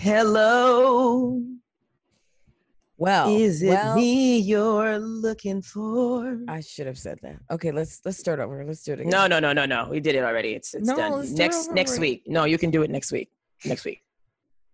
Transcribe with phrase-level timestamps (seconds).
[0.00, 1.42] Hello.
[2.98, 6.38] Well, Is it well, me you're looking for?
[6.46, 7.34] I should have said that.
[7.50, 8.64] Okay, let's let's start over.
[8.64, 9.10] Let's do it again.
[9.10, 9.88] No, no, no, no, no.
[9.90, 10.50] We did it already.
[10.54, 11.12] It's it's No, done.
[11.18, 12.00] let's do it Next next again.
[12.02, 12.22] week.
[12.28, 13.28] No, you can do it next week.
[13.64, 14.00] Next week.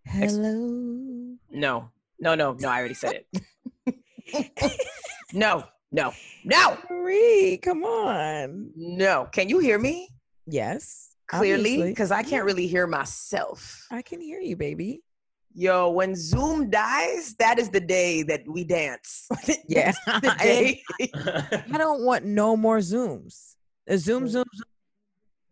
[0.05, 1.37] Hello.
[1.51, 1.91] No.
[2.21, 2.69] No, no, no.
[2.69, 3.97] I already said it.
[5.33, 6.13] no, no,
[6.45, 8.73] no, Marie, come on.
[8.77, 9.27] no.
[9.33, 10.11] Can you hear me
[10.47, 11.15] Yes.
[11.29, 11.83] clearly?
[11.83, 13.87] Because I can't really hear myself.
[13.91, 15.01] I can hear you, baby.
[15.57, 19.29] Yo, when Zoom dies, that is the day that we dance.
[19.69, 19.93] Yeah.
[20.07, 20.83] the day.
[21.73, 23.55] I don't want no more Zooms.
[23.87, 24.65] A Zoom, Zoom, Zoom.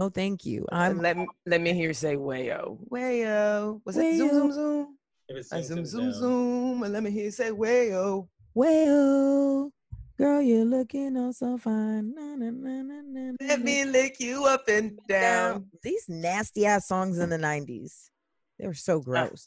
[0.00, 0.66] No, thank you.
[0.72, 2.78] I'm let me let me hear you say wayo.
[2.90, 3.80] Wayo.
[3.84, 4.98] Was it zoom zoom zoom?
[5.28, 6.82] It was Uh, zoom, Zoom zoom zoom.
[6.82, 8.27] And let me hear you say wayo.
[8.56, 9.70] Wayo.
[10.18, 12.12] girl, you're looking oh so fine.
[12.14, 15.66] Na, na, na, na, na, na, Let me lick you up and down.
[15.84, 18.10] These nasty ass songs in the '90s.
[18.58, 19.46] They were so gross.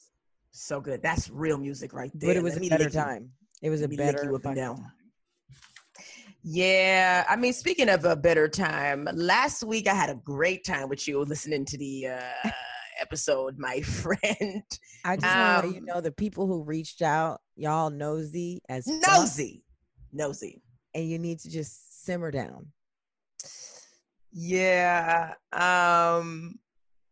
[0.57, 1.01] So good.
[1.03, 2.29] That's real music right there.
[2.29, 3.29] but it was Let a better time.
[3.61, 4.77] It was a better you up and down.
[4.77, 4.91] time.
[6.43, 10.87] Yeah, I mean, speaking of a better time, last week I had a great time
[10.89, 12.49] with you listening to the uh,
[13.01, 14.63] episode, my friend.
[15.03, 18.61] I just want to let you Um, know the people who reached out, y'all nosy
[18.69, 19.63] as fuck, Nosy,
[20.13, 20.61] nosy.
[20.93, 22.67] and you need to just simmer down.
[24.31, 25.33] Yeah.
[25.51, 26.59] Um.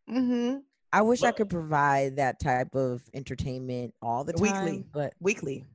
[0.07, 0.57] hmm
[0.93, 4.85] I wish I could provide that type of entertainment all the time, Weekly.
[4.93, 5.65] but Weekly.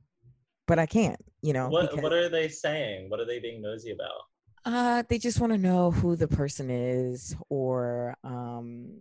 [0.65, 1.19] but I can't.
[1.41, 3.09] You know, What because, what are they saying?
[3.09, 4.21] What are they being nosy about?
[4.65, 8.99] uh, they just want to know who the person is, or um,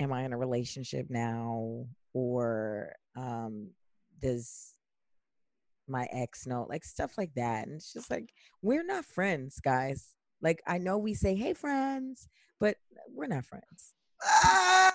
[0.00, 3.70] am I in a relationship now, or um,
[4.20, 4.74] does
[5.88, 8.30] my ex know, like stuff like that, and it's just like
[8.62, 10.14] we're not friends, guys.
[10.40, 12.28] Like I know we say, "Hey, friends,"
[12.60, 12.76] but
[13.12, 13.94] we're not friends.
[14.24, 14.90] I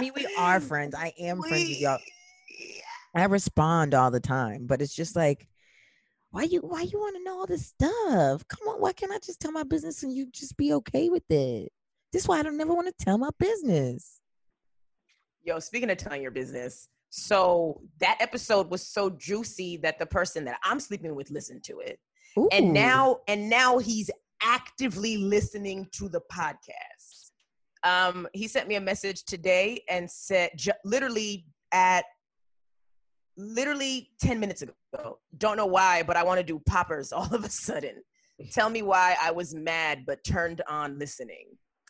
[0.00, 0.94] mean, we are friends.
[0.94, 1.98] I am friends with y'all.
[3.14, 5.48] I respond all the time, but it's just like,
[6.30, 8.46] why you why you want to know all this stuff?
[8.46, 11.28] Come on, why can't I just tell my business and you just be okay with
[11.28, 11.72] it?
[12.12, 14.20] This is why I don't never want to tell my business.
[15.42, 20.44] Yo, speaking of telling your business, so that episode was so juicy that the person
[20.44, 21.98] that I'm sleeping with listened to it.
[22.38, 22.48] Ooh.
[22.52, 24.10] And now and now he's
[24.42, 27.30] actively listening to the podcast.
[27.82, 32.04] Um, he sent me a message today and said ju- literally at
[33.36, 35.18] literally 10 minutes ago.
[35.38, 38.02] Don't know why, but I want to do poppers all of a sudden.
[38.52, 41.46] Tell me why I was mad but turned on listening.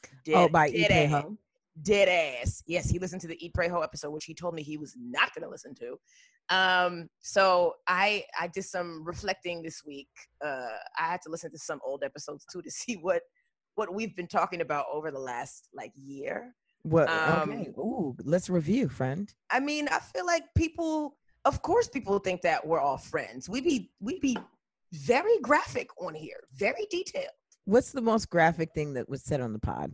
[0.07, 1.37] oh, Dead- by dead ass Ho.
[1.83, 2.63] dead ass.
[2.67, 4.95] Yes, he listened to the Eat Pray Ho episode, which he told me he was
[5.01, 5.97] not going to listen to.
[6.51, 10.09] Um, so I I did some reflecting this week.
[10.45, 10.67] Uh,
[10.99, 13.23] I had to listen to some old episodes too to see what
[13.77, 16.55] what we've been talking about over the last like year.
[16.83, 17.09] What?
[17.09, 17.71] Um, okay.
[17.79, 19.33] Ooh, let's review, friend.
[19.51, 23.49] I mean, I feel like people, of course, people think that we're all friends.
[23.49, 24.37] We be we be
[24.93, 27.27] very graphic on here, very detailed.
[27.65, 29.93] What's the most graphic thing that was said on the pod?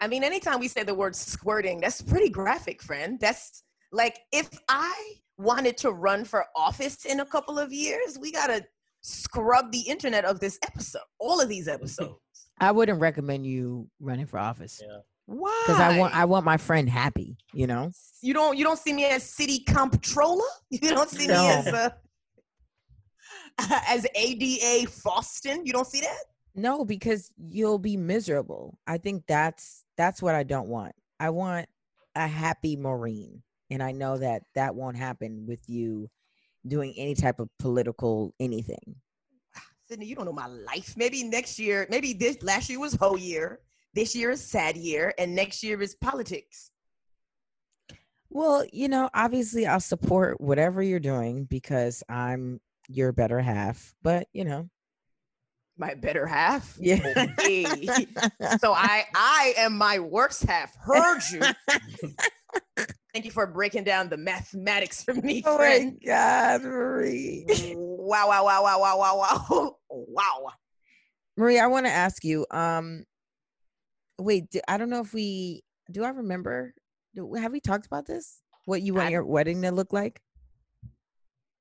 [0.00, 3.18] I mean, anytime we say the word squirting, that's pretty graphic, friend.
[3.20, 3.62] That's
[3.92, 8.64] like if I wanted to run for office in a couple of years, we gotta
[9.02, 12.18] scrub the internet of this episode, all of these episodes.
[12.60, 14.98] I wouldn't recommend you running for office Yeah.
[15.26, 15.62] Why?
[15.66, 17.36] because I want I want my friend happy.
[17.54, 17.90] You know.
[18.22, 20.44] you don't you don't see me as city comptroller.
[20.70, 21.42] You don't see No.
[21.42, 21.94] me as a
[23.88, 25.60] as ADA Foston.
[25.64, 26.18] You don't see that.
[26.54, 28.78] No, because you'll be miserable.
[28.86, 30.92] I think that's that's what I don't want.
[31.20, 31.66] I want
[32.14, 36.08] a happy Maureen, and I know that that won't happen with you
[36.66, 38.96] doing any type of political anything.
[39.90, 40.94] Sydnee, you don't know my life.
[40.96, 43.60] Maybe next year, maybe this last year was whole year.
[43.94, 46.70] This year is sad year, and next year is politics.
[48.30, 53.94] Well, you know, obviously I'll support whatever you're doing because I'm your better half.
[54.02, 54.68] But you know,
[55.78, 56.76] My better half.
[56.78, 56.98] yeah.
[58.60, 60.76] So I I am my worst half.
[60.76, 61.40] Heard you.
[63.18, 65.92] Thank you for breaking down the mathematics for me, oh my.
[66.06, 67.44] God, Marie.
[67.76, 69.18] wow, wow, wow, wow, wow, wow,
[69.50, 69.76] wow.
[69.90, 70.52] Wow.
[71.36, 72.46] Marie, I want to ask you.
[72.52, 73.02] Um,
[74.20, 76.72] wait, di- I don't know if we do I remember?
[77.16, 78.40] Do, have we talked about this?
[78.66, 80.20] What you want I- your wedding to look like?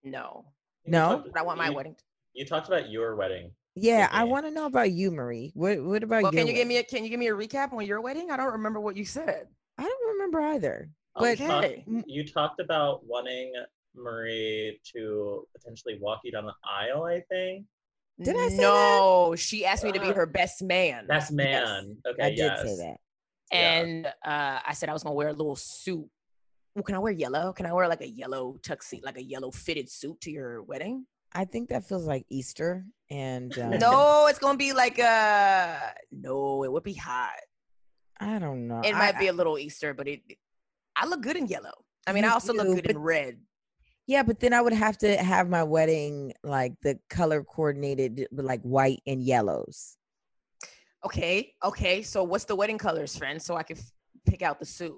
[0.04, 0.46] No,
[0.86, 1.14] No?
[1.16, 1.96] talked- but I want my you- wedding.
[2.34, 3.50] You talked about your wedding.
[3.74, 5.54] Yeah, I want to know about you, Marie.
[5.56, 7.34] What What about Well, your can you give me a can you give me a
[7.34, 8.30] recap on your wedding?
[8.30, 9.48] I don't remember what you said.
[9.80, 10.90] I don't remember either.
[11.20, 11.84] You But talked- Okay.
[11.88, 13.54] m- you talked about wanting
[13.96, 17.04] Marie to potentially walk you down the aisle.
[17.06, 17.66] I think
[18.22, 18.62] Did I say that?
[18.62, 21.08] no, she asked me to be Uh, her best man.
[21.08, 21.36] best Yes.
[21.36, 21.98] man.
[22.06, 23.00] Okay, I did say that.
[23.52, 23.58] Yeah.
[23.80, 26.08] And uh, I said I was gonna wear a little suit.
[26.76, 27.54] Well, can I wear yellow?
[27.54, 31.08] Can I wear like a yellow tuxedo, like a yellow fitted suit to your wedding?
[31.34, 35.80] I think that feels like Easter, and um, No, it's gonna be like uh
[36.12, 37.40] no, it would be hot.
[38.20, 38.82] I don't know.
[38.82, 40.22] It I- might be a little Easter, but it
[41.00, 41.74] I look good in yellow.
[42.08, 43.38] I mean, You I also do, look good in red.
[44.08, 48.62] yeah, but then I would have to have my wedding like the color coordinated, like
[48.62, 49.98] white and yellows.
[51.06, 52.02] Okay, okay.
[52.02, 53.42] So what's the wedding colors, friend?
[53.42, 53.92] So I can f-
[54.26, 54.98] pick out the suit.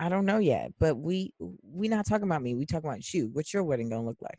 [0.00, 2.54] I don't know yet, but we we not talking about me.
[2.54, 3.28] We talking about you.
[3.32, 4.38] What's your wedding gonna look like?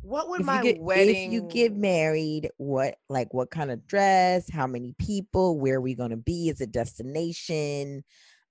[0.00, 1.26] What would if my get wedding?
[1.26, 4.48] if you get married, what like what kind of dress?
[4.48, 5.58] How many people?
[5.58, 6.48] Where are we gonna be?
[6.48, 8.04] Is it destination?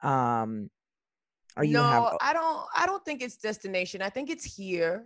[0.03, 0.69] Um,
[1.63, 2.17] you no, have?
[2.21, 2.65] I don't.
[2.75, 4.01] I don't think it's destination.
[4.01, 5.05] I think it's here.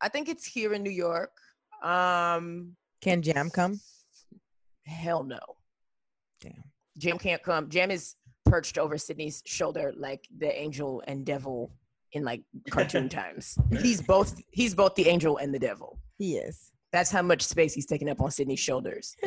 [0.00, 1.32] I think it's here in New York.
[1.82, 3.80] Um, Can Jam come?
[4.86, 5.40] hell no.
[6.40, 6.64] Damn.
[6.98, 7.68] Jam can't come.
[7.68, 8.14] Jam is
[8.44, 11.72] perched over Sydnee's shoulder like the angel and devil
[12.12, 13.58] in like cartoon times.
[13.80, 14.40] He's both.
[14.50, 15.98] He's both the angel and the devil.
[16.18, 16.72] He is.
[16.92, 19.16] That's how much space he's taking up on Sydnee's shoulders.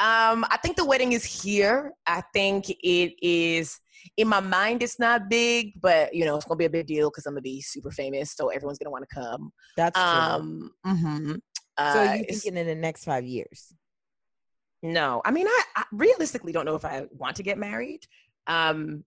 [0.00, 1.92] um, I think the wedding is here.
[2.06, 3.78] I think it is
[4.16, 4.82] in my mind.
[4.82, 7.42] It's not big, but you know it's gonna be a big deal because I'm gonna
[7.42, 9.50] be super famous, so everyone's gonna want to come.
[9.76, 10.04] That's true.
[10.04, 11.34] Um, mhm.
[11.34, 11.40] so
[11.76, 13.72] Uh, you it's- thinking in the next five years?
[14.82, 18.00] no, I mean, I, I realistically don't know if I want to get married.
[18.46, 19.04] Um,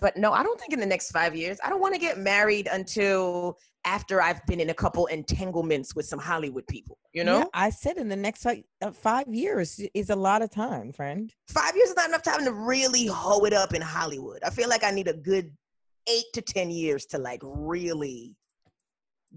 [0.00, 1.58] but no, I don't think in the next five years.
[1.64, 6.06] I don't want to get married until after I've been in a couple entanglements with
[6.06, 6.98] some Hollywood people.
[7.12, 10.42] You know, Yeah, I said in the next like, uh, five years is a lot
[10.42, 11.32] of time, friend.
[11.48, 14.40] five years is not enough time to really hoe it up in Hollywood.
[14.44, 15.50] I feel like I need a good
[16.08, 18.34] eight to ten years to like really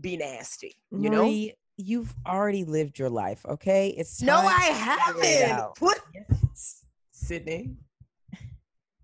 [0.01, 0.75] be nasty.
[0.91, 1.23] You know?
[1.23, 3.45] Marie, you've already lived your life.
[3.45, 5.51] Okay, it's No, I it haven't.
[5.51, 5.75] out.
[5.79, 5.99] What,
[7.13, 7.75] Sydnee?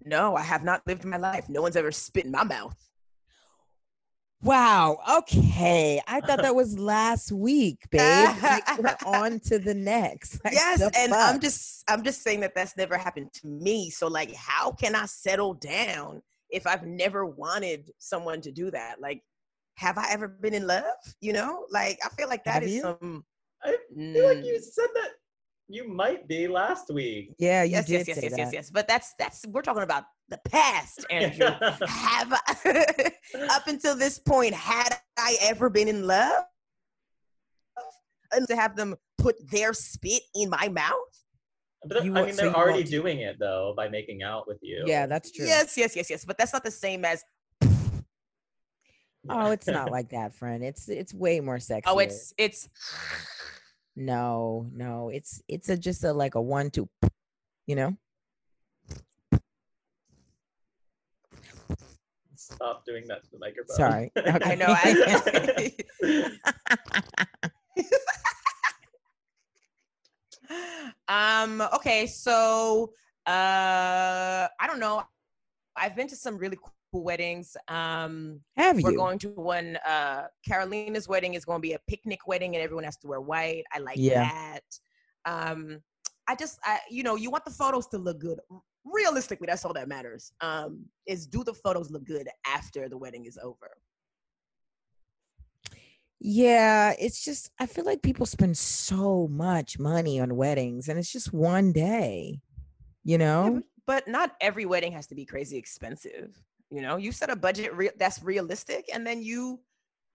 [0.05, 1.49] No, I have not lived my life.
[1.49, 2.75] No one's ever spit in my mouth.
[4.43, 4.99] Wow.
[5.17, 5.99] Okay.
[6.07, 8.29] I thought that was last week, babe.
[8.43, 10.39] Like, we're on to the next.
[10.45, 13.89] Like, yes, the and I'm just I'm just saying that that's never happened to me.
[13.89, 16.21] So like, how can I settle down
[16.51, 19.01] if I've never wanted someone to do that?
[19.01, 19.23] Like,
[19.77, 20.83] have I ever been in love?
[21.19, 22.81] You know, like I feel like that Have is you?
[22.81, 23.25] some.
[23.63, 23.69] I
[24.13, 24.63] feel like you Mm.
[24.71, 25.09] said that
[25.67, 27.33] you might be last week.
[27.39, 28.39] Yeah, you yes, did yes, yes, say yes, that.
[28.39, 28.69] yes, yes.
[28.71, 31.47] But that's that's we're talking about the past, Andrew.
[31.87, 33.11] have I,
[33.49, 36.43] up until this point had I ever been in love?
[38.31, 40.93] And to have them put their spit in my mouth?
[41.87, 44.57] But You I mean, so they're already want- doing it though by making out with
[44.61, 44.83] you.
[44.87, 45.45] Yeah, that's true.
[45.45, 46.25] Yes, yes, yes, yes.
[46.25, 47.23] But that's not the same as
[49.29, 50.63] Oh, it's not like that, friend.
[50.63, 51.89] It's it's way more sexy.
[51.89, 52.67] oh, it's it's
[53.95, 55.09] no, no.
[55.09, 56.89] It's it's a just a like a one two,
[57.65, 57.95] you know.
[62.35, 63.75] Stop doing that to the microphone.
[63.75, 64.11] Sorry.
[64.17, 64.51] Okay.
[64.51, 64.67] I know.
[71.07, 71.61] I, um.
[71.75, 72.07] Okay.
[72.07, 72.93] So,
[73.25, 75.03] uh, I don't know.
[75.75, 76.57] I've been to some really
[76.95, 77.57] cool weddings.
[77.67, 79.77] Um, Have we're going to one.
[79.85, 83.19] Uh, Carolina's wedding is going to be a picnic wedding, and everyone has to wear
[83.21, 83.63] white.
[83.73, 84.29] I like Yeah.
[84.31, 84.61] that.
[85.25, 85.81] Um,
[86.27, 88.39] I just, I, you know, you want the photos to look good.
[88.85, 90.31] Realistically, that's all that matters.
[90.41, 93.71] Um, is do the photos look good after the wedding is over?
[96.19, 101.11] Yeah, it's just I feel like people spend so much money on weddings, and it's
[101.11, 102.41] just one day.
[103.03, 103.61] You know.
[103.85, 106.41] but, but not every wedding has to be crazy expensive.
[106.71, 109.59] You know, you set a budget re- that's realistic, and then you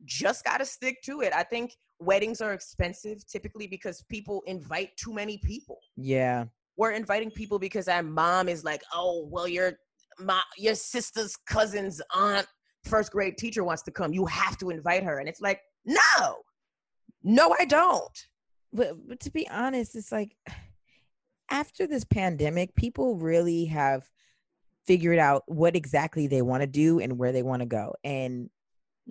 [0.05, 1.33] just got to stick to it.
[1.33, 5.79] I think weddings are expensive typically because people invite too many people.
[5.97, 6.47] Yeah.
[6.77, 9.75] We're inviting people because our mom is like, oh, well, your
[10.19, 12.47] my your sister's cousin's aunt,
[12.85, 14.13] first grade teacher wants to come.
[14.13, 16.37] You have to invite her, and it's like, no,
[17.23, 18.27] no, I don't.
[18.73, 20.35] but but to be honest, it's like
[21.51, 24.09] after this pandemic, people really have
[24.91, 27.95] figured out what exactly they want to do and where they want to go.
[28.03, 28.51] And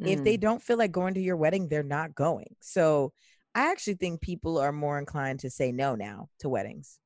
[0.02, 0.24] if Mm.
[0.26, 2.54] they don't feel like going to your wedding, they're not going.
[2.60, 3.14] So
[3.56, 7.00] I actually think people are more inclined to say no now to weddings.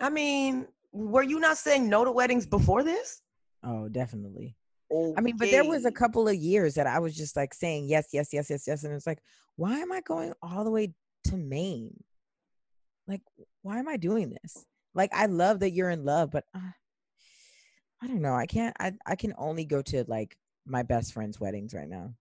[0.00, 3.22] I mean, were you not saying no to weddings before this?
[3.62, 4.56] Oh, definitely.
[5.16, 7.88] I mean, but there was a couple of years that I was just like saying
[7.88, 8.82] yes, yes, yes, yes, yes.
[8.82, 9.22] And it's like,
[9.54, 12.02] why am I going all the way to Maine?
[13.06, 13.22] Like,
[13.62, 14.64] why am I doing this?
[14.94, 16.72] Like, I love that you're in love, but uh,
[18.02, 18.34] I don't know.
[18.34, 20.36] I can't, I, I can only go to like
[20.66, 22.12] my best friend's weddings right now.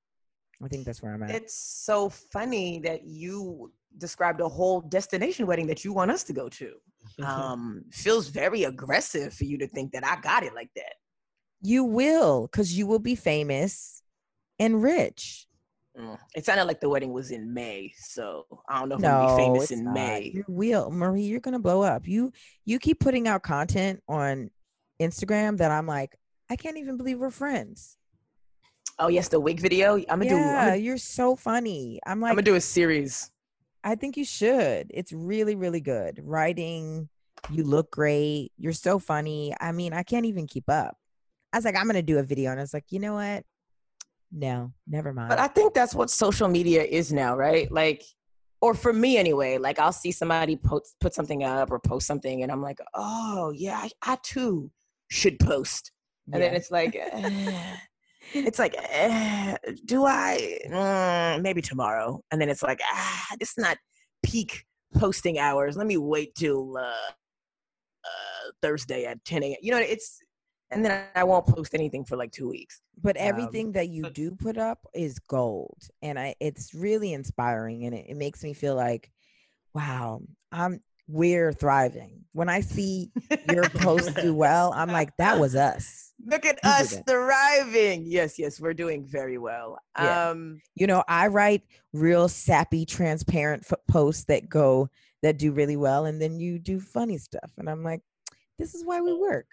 [0.64, 1.32] I think that's where I'm at.
[1.32, 6.34] It's so funny that you described a whole destination wedding that you want us to
[6.34, 6.74] go to.
[7.24, 10.94] Um, feels very aggressive for you to think that I got it like that.
[11.62, 14.02] you will, because you will be famous
[14.58, 15.46] and rich.
[15.96, 16.18] Mm.
[16.36, 19.28] It sounded like the wedding was in May, so I don't know if No, I'm
[19.28, 19.94] gonna be famous in not.
[19.94, 20.32] May.
[20.34, 21.22] You will, Marie.
[21.24, 22.08] You're gonna blow up.
[22.08, 22.32] You
[22.66, 24.50] you keep putting out content on
[25.00, 26.16] Instagram that I'm like,
[26.50, 27.98] I can't even believe we're friends.
[28.98, 29.96] Oh yes, the wig video.
[29.96, 30.36] I'm gonna do.
[30.36, 32.00] Yeah, you're so funny.
[32.06, 33.30] I'm like, I'm gonna do a series.
[33.84, 34.88] I think you should.
[34.94, 36.22] It's really, really good.
[36.24, 37.10] Writing,
[37.52, 38.52] you look great.
[38.58, 39.54] You're so funny.
[39.60, 40.98] I mean, I can't even keep up.
[41.52, 43.44] I was like, I'm gonna do a video, and I was like, you know what?
[44.32, 45.30] No, never mind.
[45.30, 47.72] But I think that's what social media is now, right?
[47.72, 48.04] Like,
[48.62, 49.58] or for me anyway.
[49.58, 53.52] Like, I'll see somebody post put something up or post something, and I'm like, oh
[53.54, 54.72] yeah, I, I too
[55.10, 55.92] should post.
[56.32, 56.96] And then it's like,
[58.34, 60.60] it's like, eh, do I?
[60.70, 62.22] Mm, maybe tomorrow.
[62.32, 63.78] And then it's like, ah, it's not
[64.24, 65.78] peak posting hours.
[65.78, 69.58] Let me wait till uh, uh, Thursday at 10 a.m.
[69.62, 70.20] You know, it's,
[70.72, 72.82] and then I won't post anything for like two weeks.
[73.02, 77.86] but Um, everything that you do put up is gold and i it's really inspiring
[77.86, 79.12] and it, it makes me feel like
[79.74, 80.22] wow
[80.52, 83.12] i'm we're thriving when i see
[83.52, 88.04] your posts do well i'm like that was us Look at us thriving.
[88.06, 89.78] Yes, yes, we're doing very well.
[90.00, 90.30] Yeah.
[90.30, 94.90] Um, you know i write real sappy transparent f- posts that go
[95.22, 98.02] that do really well and then you do funny stuff and i'm like
[98.60, 99.48] this is why we work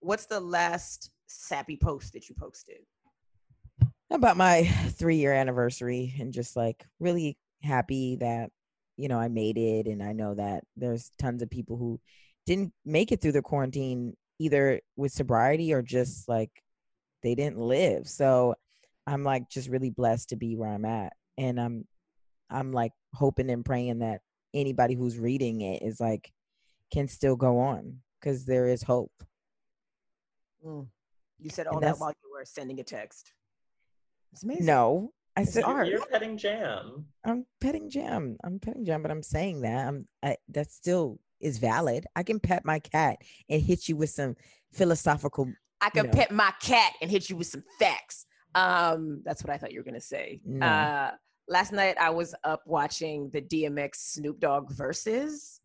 [0.00, 2.78] what's the last sappy post that you posted?
[4.10, 8.50] about my three year anniversary and just like really happy that
[8.98, 11.98] you know i made it and i know that there's tons of people who
[12.44, 16.50] didn't make it through the quarantine either with sobriety or just like
[17.22, 18.54] they didn't live so
[19.06, 21.86] i'm like just really blessed to be where i'm at and i'm
[22.50, 24.20] i'm like hoping and praying that
[24.52, 26.30] anybody who's reading it is like
[26.92, 29.12] can still go on because there is hope
[30.64, 30.86] Mm.
[31.38, 33.32] You said all that while you were sending a text.
[34.32, 34.66] It's amazing.
[34.66, 35.88] no i said You're, art.
[35.88, 37.06] you're petting jam.
[37.24, 38.36] I'm petting Jam.
[38.42, 42.06] I'm petting Jam, but I'm saying that I'm I, that still is valid.
[42.16, 43.18] I can pet my cat
[43.48, 44.34] and hit you with some
[44.72, 45.52] philosophical.
[45.80, 46.10] I you know.
[46.10, 48.26] pet my cat and hit you with some facts.
[48.56, 50.40] Um, that's what I thought you were gonna say.
[50.44, 50.66] No.
[50.66, 51.10] Uh,
[51.46, 55.60] last night I was up watching the DMX Snoop Dogg verses.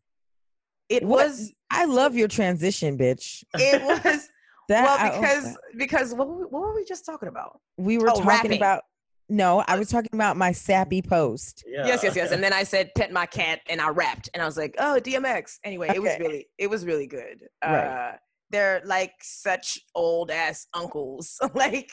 [0.88, 1.26] It What?
[1.28, 1.52] was.
[1.72, 3.44] I love your transition, bitch.
[3.56, 4.30] It was.
[4.70, 7.60] That well, I- because because what were, we, what were we just talking about?
[7.78, 8.56] we were oh, talking rapping.
[8.56, 8.84] about.
[9.30, 11.64] No, I was talking about my sappy post.
[11.66, 11.88] Yeah.
[11.88, 12.32] Yes, yes, yes.
[12.32, 15.00] And then I said pet my cat and I rapped and I was like, oh,
[15.02, 15.58] DMX.
[15.64, 17.40] Anyway, it was really, it was really good.
[17.64, 17.86] Right.
[17.86, 18.12] Uh,
[18.52, 21.40] they're like such old ass uncles.
[21.56, 21.92] like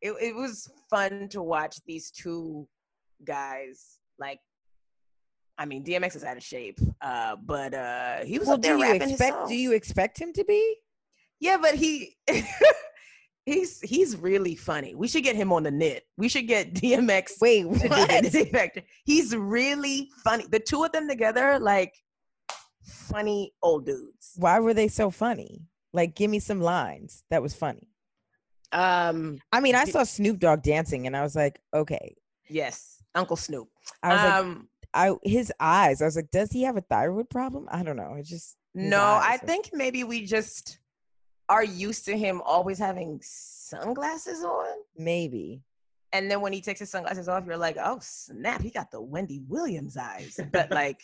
[0.00, 2.66] it, it was fun to watch these two
[3.24, 3.98] guys.
[4.18, 4.40] Like,
[5.56, 8.74] I mean, DMX is out of shape, uh, but uh, he was Well, up there
[8.74, 9.36] do you rapping his expect?
[9.36, 9.48] songs.
[9.50, 10.76] Do you expect him to be?
[11.40, 12.16] Yeah, but he
[13.46, 14.94] he's he's really funny.
[14.94, 16.04] We should get him on the knit.
[16.16, 18.84] We should get DMX Wait, to do the what?
[19.04, 20.46] He's really funny.
[20.50, 21.94] The two of them together, like
[22.84, 24.32] funny old dudes.
[24.36, 25.62] Why were they so funny?
[25.92, 27.22] Like, give me some lines.
[27.30, 27.88] That was funny.
[28.72, 32.16] Um, I mean, I saw Snoop Dogg dancing, and I was like, okay.
[32.48, 33.68] yes, Uncle Snoop.
[34.02, 36.02] I was like, um, I his eyes.
[36.02, 37.68] I was like, does he have a thyroid problem?
[37.70, 38.14] I don't know.
[38.14, 40.78] It just no, I think maybe we just
[41.48, 44.66] are used to him always having sunglasses on.
[44.96, 45.62] maybe.
[46.12, 49.00] And then when he takes his sunglasses off, you're like, oh snap, he got the
[49.00, 50.38] Wendy Williams eyes.
[50.52, 51.00] But like,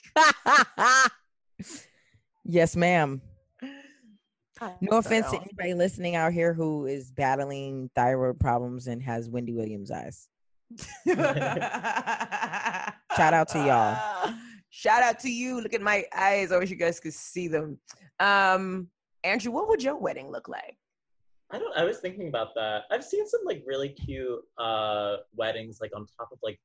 [2.44, 3.20] yes, ma'am.
[4.80, 9.52] No offense to anybody listening out here who is battling thyroid problems and has Wendy
[9.52, 10.28] Williams eyes.
[13.16, 14.34] Shout out to y'all.
[14.68, 15.60] Shout out to you.
[15.60, 16.52] Look at my eyes.
[16.52, 17.78] I wish you guys could see them.
[18.20, 18.88] Um,
[19.24, 20.76] Andrew, what would your wedding look like?
[21.50, 21.76] I don't.
[21.76, 22.82] I was thinking about that.
[22.90, 26.60] I've seen some like really cute uh weddings like on top of like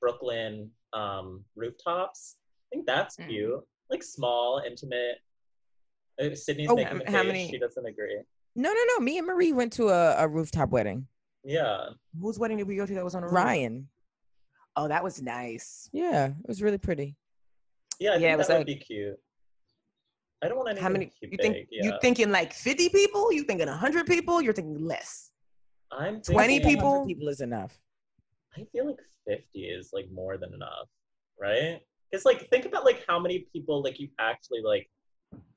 [0.00, 2.36] Brooklyn um rooftops.
[2.66, 3.28] I think that's Mm.
[3.28, 3.60] cute.
[3.90, 5.16] Like small, intimate.
[6.20, 7.26] Uh, Sydnee's Oh, making the how face.
[7.26, 8.20] many- She doesn't agree.
[8.56, 9.00] No, no, no.
[9.00, 11.06] Me and Marie went to a, a rooftop wedding.
[11.44, 11.88] Yeah.
[12.20, 13.34] Whose wedding did we go to that was on a roof?
[13.34, 13.88] Ryan.
[14.76, 15.88] Oh, that was nice.
[15.92, 17.16] Yeah, it was really pretty.
[18.00, 19.20] Yeah, I Yeah, think it was that like- would be cute.
[20.44, 21.06] I don't want anything How many?
[21.06, 21.98] too You think big, you yeah.
[22.02, 23.32] thinking like 50 people?
[23.32, 24.42] You thinking 100 people?
[24.42, 25.30] You're thinking less.
[25.90, 26.90] I'm 20 people?
[26.90, 27.78] 100 people is enough.
[28.56, 28.96] I feel like
[29.26, 30.88] 50 is like more than enough,
[31.40, 31.80] right?
[32.10, 34.90] Because like think about like how many people like you actually like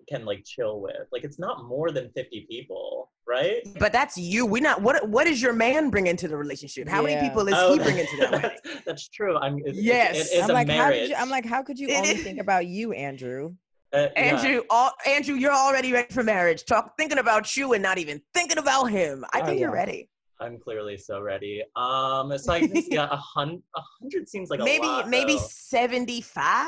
[0.08, 1.08] can like chill with.
[1.12, 3.58] Like it's not more than 50 people, right?
[3.77, 4.46] But that's you.
[4.46, 4.82] We not.
[4.82, 6.88] What What is your man bring into the relationship?
[6.88, 7.15] How Yeah.
[7.15, 8.82] many people is Oh, he bringing to that wedding?
[8.86, 9.38] That's true.
[9.38, 10.15] I'm it's, Yes.
[10.15, 11.00] It, it is I'm a like, how marriage.
[11.01, 13.56] did you, I'm like, how could you only think about you, Andrew?
[13.94, 14.22] Uh, yeah.
[14.22, 16.65] Andrew, all, Andrew, you're already ready for marriage.
[16.65, 19.24] Talk thinking about you and not even thinking about him.
[19.34, 20.10] I Oh, think you're ready.
[20.39, 21.63] I'm clearly so ready.
[21.75, 25.38] Um, so I guess yeah, a hundred, a hundred seems like a maybe lot, maybe
[25.38, 26.67] 75.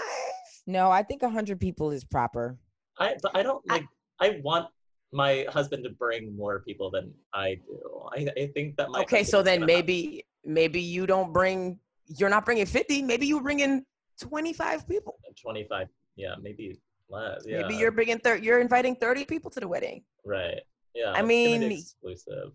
[0.65, 2.57] No, I think a 100 people is proper.
[2.99, 3.85] I but I don't like.
[4.19, 4.67] I, want
[5.13, 8.09] my husband to bring more people than I do.
[8.13, 11.79] I I think that my Okay, so then gonna have- maybe maybe you don't bring.
[12.07, 13.03] You're not bringing 50.
[13.03, 13.85] Maybe you bring in
[14.21, 15.15] 25 people.
[15.41, 15.87] 25.
[16.15, 17.43] Yeah, maybe less.
[17.45, 18.45] Yeah, Maybe you're bringing 30.
[18.45, 20.03] You're inviting 30 people to the wedding.
[20.25, 20.61] right.
[20.95, 22.51] Yeah, I it's gonna be mean- exclusive.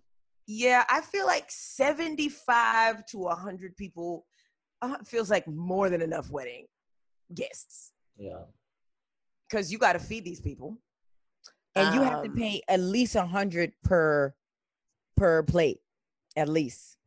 [0.47, 4.27] Yeah, I feel like 75 to 100 people
[4.83, 6.67] uh, feels like more than enough wedding
[7.33, 8.43] guests Yeah.
[9.49, 10.77] because you got to feed these people.
[11.77, 14.35] And you have to Um, pay at least 100 per
[15.17, 15.81] per plate.
[16.37, 16.99] At least.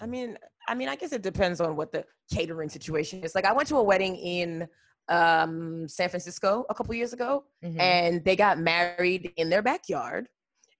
[0.00, 0.36] I mean,
[0.68, 3.34] I mean, I guess it depends on what the catering situation is.
[3.34, 4.68] Like, I went to a wedding in
[5.08, 7.80] um, San Francisco a couple years ago, Mhm.
[7.80, 10.28] and they got married in their backyard,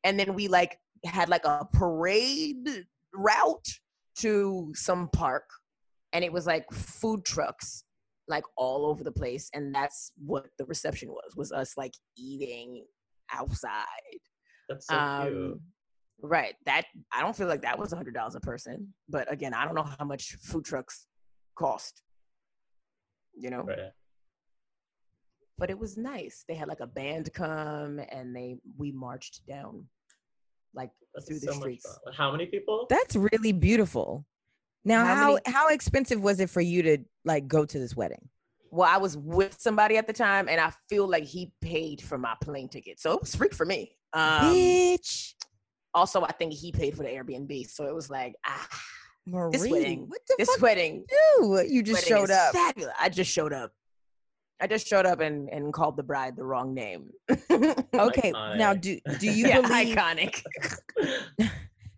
[0.04, 3.68] and then we like had like a parade route
[4.18, 5.48] to some park,
[6.12, 7.84] and it was like food trucks
[8.28, 12.84] like all over the place, and that's what the reception was was us like eating
[13.32, 13.84] outside.
[14.68, 15.34] That's so cute.
[15.54, 15.60] Um,
[16.22, 16.54] right.
[16.66, 18.94] That I don't feel like that was a hundred dollars a person.
[19.08, 21.08] But again, I don't know how much food trucks
[21.56, 22.02] cost.
[23.34, 23.78] You know, Right.
[25.58, 26.44] But it was nice.
[26.48, 29.86] They had like a band come and they we marched down
[30.74, 31.98] like That's through the so streets.
[32.16, 32.86] How many people?
[32.88, 34.24] That's really beautiful.
[34.84, 37.94] Now, How how many- how expensive was it for you to like go to this
[37.94, 38.28] wedding?
[38.70, 42.16] Well, I was with somebody at the time and I feel like he paid for
[42.16, 42.98] my plane ticket.
[42.98, 43.96] So it was free for me.
[44.14, 45.34] Um, Bitch,
[45.94, 47.68] also I think he paid for the Airbnb.
[47.70, 48.68] So it was like, ah,
[49.26, 51.66] Marie, wedding- what the this fuck wedding you do?
[51.68, 52.54] You just showed up.
[52.54, 52.94] Fabulous.
[52.98, 53.72] I just showed up.
[54.62, 57.10] I just showed up and, and called the bride the wrong name.
[57.94, 60.42] Okay, now do do you yeah, believe iconic.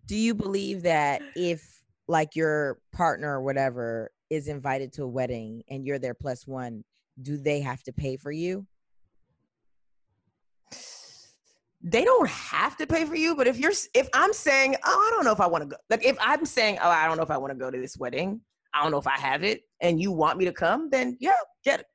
[0.07, 5.63] do you believe that if like your partner or whatever is invited to a wedding
[5.69, 6.85] and you're there plus one,
[7.23, 8.67] do they have to pay for you?
[11.83, 15.15] They don't have to pay for you, but if you're if I'm saying, oh, I
[15.15, 15.77] don't know if I want to go.
[15.91, 17.99] Like if I'm saying, oh, I don't know if I want to go to this
[17.99, 18.41] wedding.
[18.73, 21.33] I don't know if I have it, and you want me to come, then yeah,
[21.63, 21.87] get it.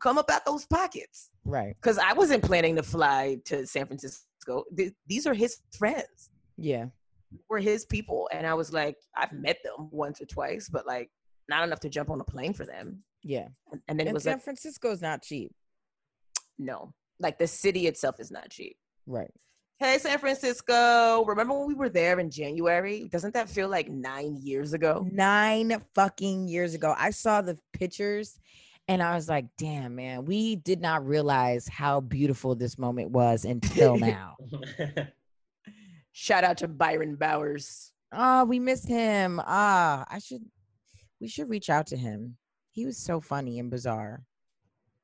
[0.00, 1.30] Come up out those pockets.
[1.44, 1.74] Right.
[1.80, 4.64] Because I wasn't planning to fly to San Francisco.
[4.76, 6.30] Th- these are his friends.
[6.56, 6.86] Yeah.
[7.48, 11.10] Were his people, and I was like, I've met them once or twice, but like
[11.48, 13.02] not enough to jump on a plane for them.
[13.22, 13.48] Yeah.
[13.72, 15.52] And- And then it And was San like, Francisco's not cheap.
[16.58, 18.76] no, like the city itself is not cheap.
[19.06, 19.30] Right.
[19.78, 21.24] Hey, San Francisco.
[21.26, 23.08] Remember when we were there in January?
[23.12, 25.06] Doesn't that feel like nine years ago?
[25.12, 26.94] Nine fucking years ago.
[26.96, 28.38] I saw the pictures
[28.88, 33.44] and I was like, damn, man, we did not realize how beautiful this moment was
[33.44, 34.36] until now.
[36.12, 37.92] Shout out to Byron Bowers.
[38.12, 39.40] oh, we missed him.
[39.44, 40.42] Ah, I should,
[41.20, 42.36] we should reach out to him.
[42.70, 44.22] He was so funny and bizarre.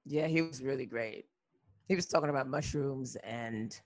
[0.07, 1.27] Yeah, he was really great.
[1.89, 3.79] He was talking about mushrooms and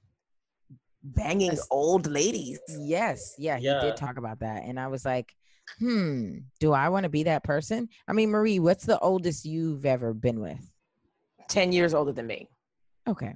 [1.03, 2.61] banging old ladies.
[2.69, 3.81] Yes, yeah, he Yeah.
[3.81, 4.63] did talk about that.
[4.65, 5.35] And I was like,
[5.79, 7.89] hmm, do I want to be that person?
[8.09, 10.71] I mean, Marie, what's the oldest you've ever been with?
[11.49, 12.49] 10 years older than me.
[13.09, 13.35] Okay.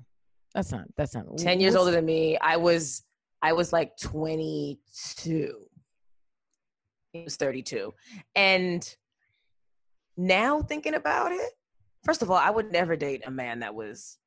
[0.54, 2.36] That's not, that's not 10 years older than me.
[2.38, 3.04] I was
[3.42, 5.54] I was like 22.
[7.12, 7.94] He was 32.
[8.36, 8.96] And
[10.16, 11.50] now thinking about it,
[12.04, 14.18] first of all, I would never date a man that was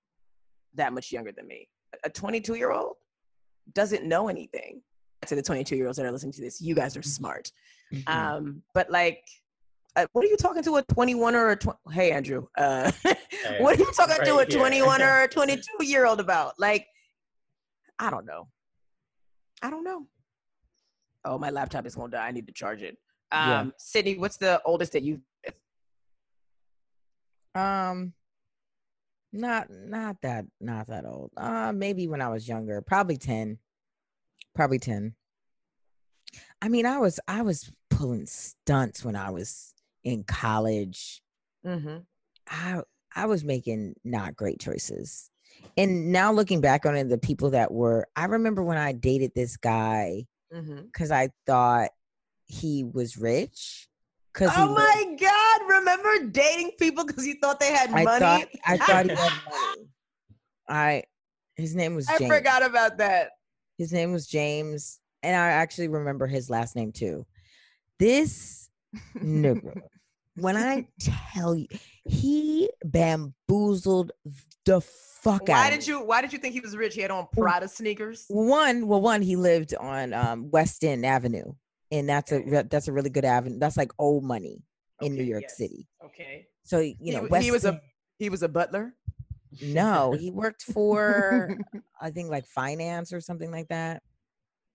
[0.75, 1.69] that much younger than me.
[2.03, 2.95] A 22 year old
[3.73, 4.81] doesn't know anything.
[5.27, 7.49] To the 22 year olds that are listening to this, you guys are smart.
[7.93, 8.07] Mhm.
[8.07, 9.23] Um, but like,
[9.95, 11.79] uh, what are you talking to a 21 or a 20?
[11.91, 12.91] Hey, Andrew, uh,
[13.59, 14.59] what are you talking to a right here.
[14.59, 16.59] 21 or a 22 year old about?
[16.59, 16.87] Like,
[17.99, 18.47] I don't know.
[19.61, 20.07] I don't know.
[21.25, 22.27] Oh, my laptop is gonna die.
[22.27, 22.97] I need to charge it.
[23.31, 23.65] Um, Yeah.
[23.79, 25.21] Sydnee, what's the oldest that you?
[27.55, 28.13] Um,
[29.31, 31.31] not not that not that old.
[31.37, 33.59] Uh, maybe when I was younger, probably ten,
[34.55, 35.15] probably ten.
[36.61, 37.71] I mean, I was I was
[38.03, 41.21] pulling stunts when I was in college.
[41.65, 41.99] Mm-hmm.
[42.49, 42.81] I
[43.15, 45.29] I was making not great choices.
[45.77, 49.31] And now looking back on it, the people that were, I remember when I dated
[49.33, 51.91] this guy because I thought
[52.45, 53.87] he was rich.
[54.33, 55.61] Cause Oh my God!
[55.79, 58.19] Remember dating people because you thought they had I money?
[58.19, 59.17] thought I thought he had
[59.49, 59.87] money.
[60.67, 61.03] I
[61.55, 62.33] his name was I James.
[62.33, 63.29] forgot about that.
[63.77, 67.25] His name was James, and I actually remember his last name too.
[68.03, 68.69] This
[69.17, 69.79] nigga,
[70.35, 71.67] when I tell you,
[72.03, 74.11] he bamboozled
[74.65, 75.47] the fuck out.
[75.47, 76.03] Why of did you?
[76.03, 76.95] Why did you think he was rich?
[76.95, 78.25] He had on Prada sneakers.
[78.27, 81.53] One, well, one he lived on um, West End Avenue,
[81.93, 83.57] and that's a that's a really good avenue.
[83.57, 84.63] That's like old money
[85.01, 85.57] in New York yes.
[85.57, 85.87] City.
[86.03, 86.47] Okay.
[86.65, 87.79] So you He know, West he was a
[88.19, 88.95] he was a butler.
[89.61, 91.57] no, he worked for
[92.01, 94.03] I think like finance or something like that.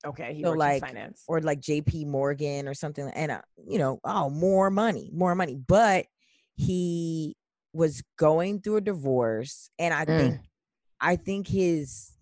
[0.04, 1.24] Okay, he So, worked like, in finance.
[1.28, 3.08] or like JP Morgan or something.
[3.14, 5.56] And, uh, you know, oh, more money, more money.
[5.56, 6.06] But
[6.54, 7.36] he
[7.72, 9.70] was going through a divorce.
[9.78, 10.18] And I Mm.
[10.18, 10.40] think,
[11.00, 12.12] I think his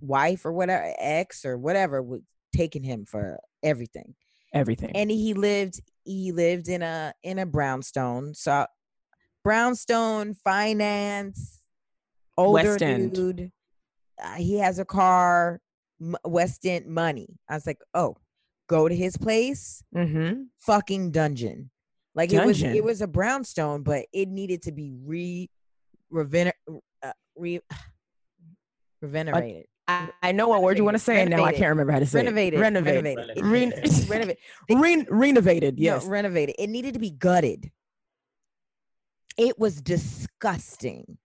[0.00, 2.20] wife or whatever, ex or whatever, was
[2.54, 4.14] taking him for everything.
[4.52, 4.90] Everything.
[4.94, 8.34] And he lived, he lived in a, in a brownstone.
[8.34, 8.66] So
[9.44, 11.62] brownstone finance,
[12.36, 13.52] older dude.
[14.22, 15.60] Uh, he has a car,
[16.24, 17.38] West End money.
[17.48, 18.16] I was like, oh,
[18.68, 20.42] go to his place, mm-hmm.
[20.58, 21.70] fucking dungeon.
[22.14, 25.48] Like it was, it was a brownstone, but it needed to be re,
[26.12, 26.52] reven-
[27.02, 27.60] uh, re,
[29.00, 31.58] revenerated, I, I know what word you want to say, and now I Renovated.
[31.60, 32.62] can't remember how to say renovated, it.
[32.62, 33.04] Renovated.
[33.04, 34.38] renovated, It Ren- needed to be renovated.
[34.70, 35.78] Ren- renovated.
[35.78, 36.04] No, Yes.
[36.06, 36.54] renovated.
[36.58, 37.70] It needed to be gutted.
[39.36, 41.16] It was disgusting.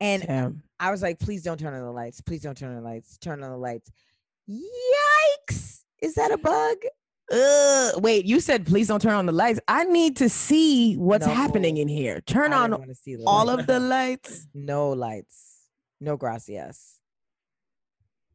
[0.00, 0.62] And Damn.
[0.78, 2.20] I was like, please don't turn on the lights.
[2.20, 3.18] Please don't turn on the lights.
[3.18, 3.90] Turn on the lights.
[4.48, 5.82] Yikes.
[6.00, 6.76] Is that a bug?
[7.30, 9.60] Ugh, wait, you said please don't turn on the lights.
[9.68, 12.22] I need to see what's happening in here.
[12.22, 13.60] Turn I on see all lights.
[13.60, 14.46] of the lights.
[14.54, 15.66] no lights.
[16.00, 17.00] No gracias.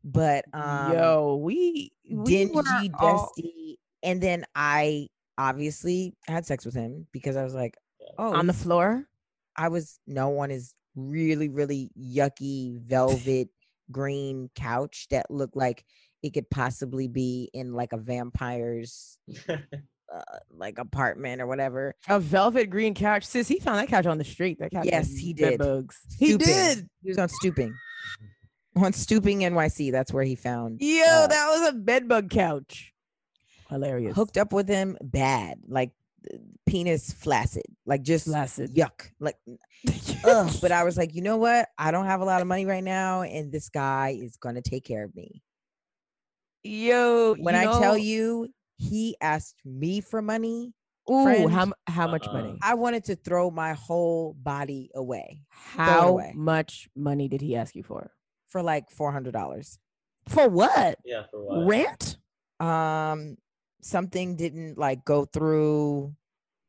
[0.03, 3.79] But um Yo, we, we were dingy, all- dusty.
[4.03, 5.07] And then I
[5.39, 7.75] obviously had sex with him because I was like,
[8.19, 9.07] oh, on the floor.
[9.55, 13.49] I was no one his really, really yucky velvet
[13.91, 15.85] green couch that looked like
[16.21, 19.17] it could possibly be in like a vampire's
[19.49, 21.95] uh, like apartment or whatever.
[22.07, 23.25] A velvet green couch.
[23.25, 24.59] Sis, he found that couch on the street.
[24.59, 25.59] That couch Yes, he did.
[25.59, 25.99] Bugs.
[26.17, 26.87] He did.
[27.01, 27.73] He was on stooping.
[28.75, 32.91] On stooping NYC, that's where he found Yo, uh, that was a bed bug couch.
[33.69, 34.15] Hilarious.
[34.15, 35.91] hooked up with him bad, like
[36.65, 38.73] penis flaccid, like just Flaccid.
[38.75, 39.35] yuck, like
[40.25, 40.51] ugh.
[40.61, 41.67] But I was like, you know what?
[41.77, 44.83] I don't have a lot of money right now, and this guy is gonna take
[44.85, 45.41] care of me.
[46.63, 50.73] Yo, When you I tell you, he asked me for money.
[51.11, 52.33] Ooh, friend, how how much uh-uh.
[52.33, 52.57] money?
[52.61, 56.31] I wanted to throw my whole body away How away.
[56.35, 58.11] much money did he ask you for?
[58.47, 59.79] for like four hundred dollars.
[60.29, 60.97] For what?
[61.03, 61.67] yeah, for what?
[61.67, 62.17] Rent?
[62.59, 63.35] Um,
[63.83, 66.13] something didn't like go through,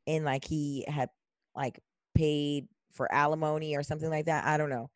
[0.07, 1.09] and like he had
[1.57, 1.81] like
[2.15, 4.45] paid for alimony or something like that.
[4.47, 4.91] I don't know.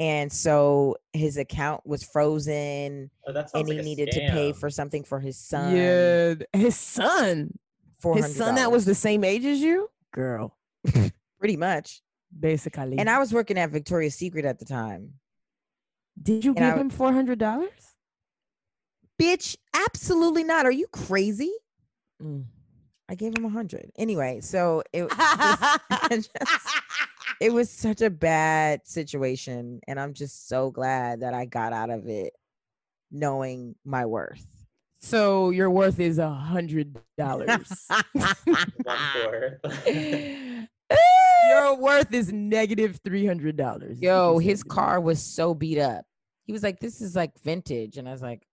[0.00, 4.70] And so his account was frozen, Oh, and he like a needed to pay for
[4.70, 5.74] something for his son.
[5.74, 7.58] Yeah, his son.
[8.02, 8.16] $400.
[8.16, 10.56] His son that was the same age as you, girl.
[11.40, 12.00] pretty much.
[12.38, 12.96] Basically.
[12.98, 15.14] And I was working at Victoria's Secret at the time.
[16.22, 17.70] did you and give I- him four hundred dollars?
[19.20, 20.66] Bitch, absolutely not.
[20.66, 21.52] Are you crazy?
[22.22, 22.44] Mm.
[23.08, 23.90] I gave him a hundred.
[23.96, 25.08] Anyway, so it
[26.10, 26.30] just-
[27.40, 31.90] it was such a bad situation, and I'm just so glad that I got out
[31.90, 32.32] of it,
[33.12, 34.44] knowing my worth.
[35.00, 37.86] so your worth is a hundred dollars.
[41.50, 44.00] Your worth is negative three hundred dollars.
[44.00, 46.04] Yo, his car was so beat up.
[46.44, 48.46] He was like, "This is like vintage," and I was like,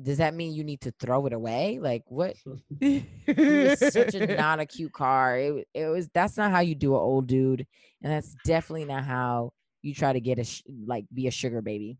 [0.00, 1.78] "Does that mean you need to throw it away?
[1.80, 2.36] Like what?"
[2.80, 5.38] It was such a not a cute car.
[5.38, 7.66] It, it was that's not how you do an old dude,
[8.02, 11.62] and that's definitely not how you try to get a sh- like be a sugar
[11.62, 11.98] baby.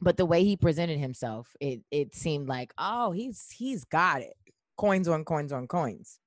[0.00, 4.36] But the way he presented himself, it it seemed like oh he's he's got it,
[4.76, 6.20] coins on coins on coins.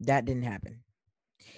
[0.00, 0.84] That didn't happen.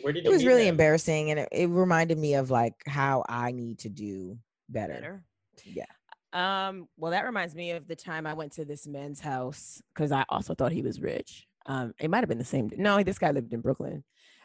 [0.00, 0.68] Where did It was really him?
[0.68, 5.22] embarrassing, and it, it reminded me of like how I need to do better.
[5.64, 5.84] Yeah.
[6.32, 10.12] Um, well, that reminds me of the time I went to this man's house because
[10.12, 11.46] I also thought he was rich.
[11.66, 12.70] Um, it might have been the same.
[12.76, 14.04] No, this guy lived in Brooklyn.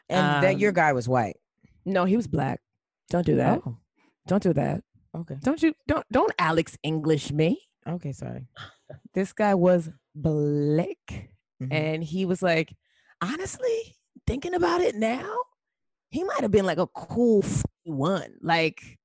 [0.09, 1.37] And that your Um, guy was white.
[1.85, 2.61] No, he was black.
[3.09, 3.61] Don't do that.
[3.65, 3.77] Oh,
[4.27, 4.83] Don't do that.
[5.15, 5.35] okay.
[5.41, 7.67] Don't you don't don't Alex English me.
[7.87, 8.47] Okay, sorry.
[9.13, 11.29] This guy was black
[11.61, 11.71] Mhm.
[11.73, 12.75] and he was like,
[13.21, 13.95] honestly,
[14.27, 15.33] thinking about it now,
[16.09, 17.43] he might have been like a cool
[17.83, 18.35] one.
[18.41, 18.99] Like,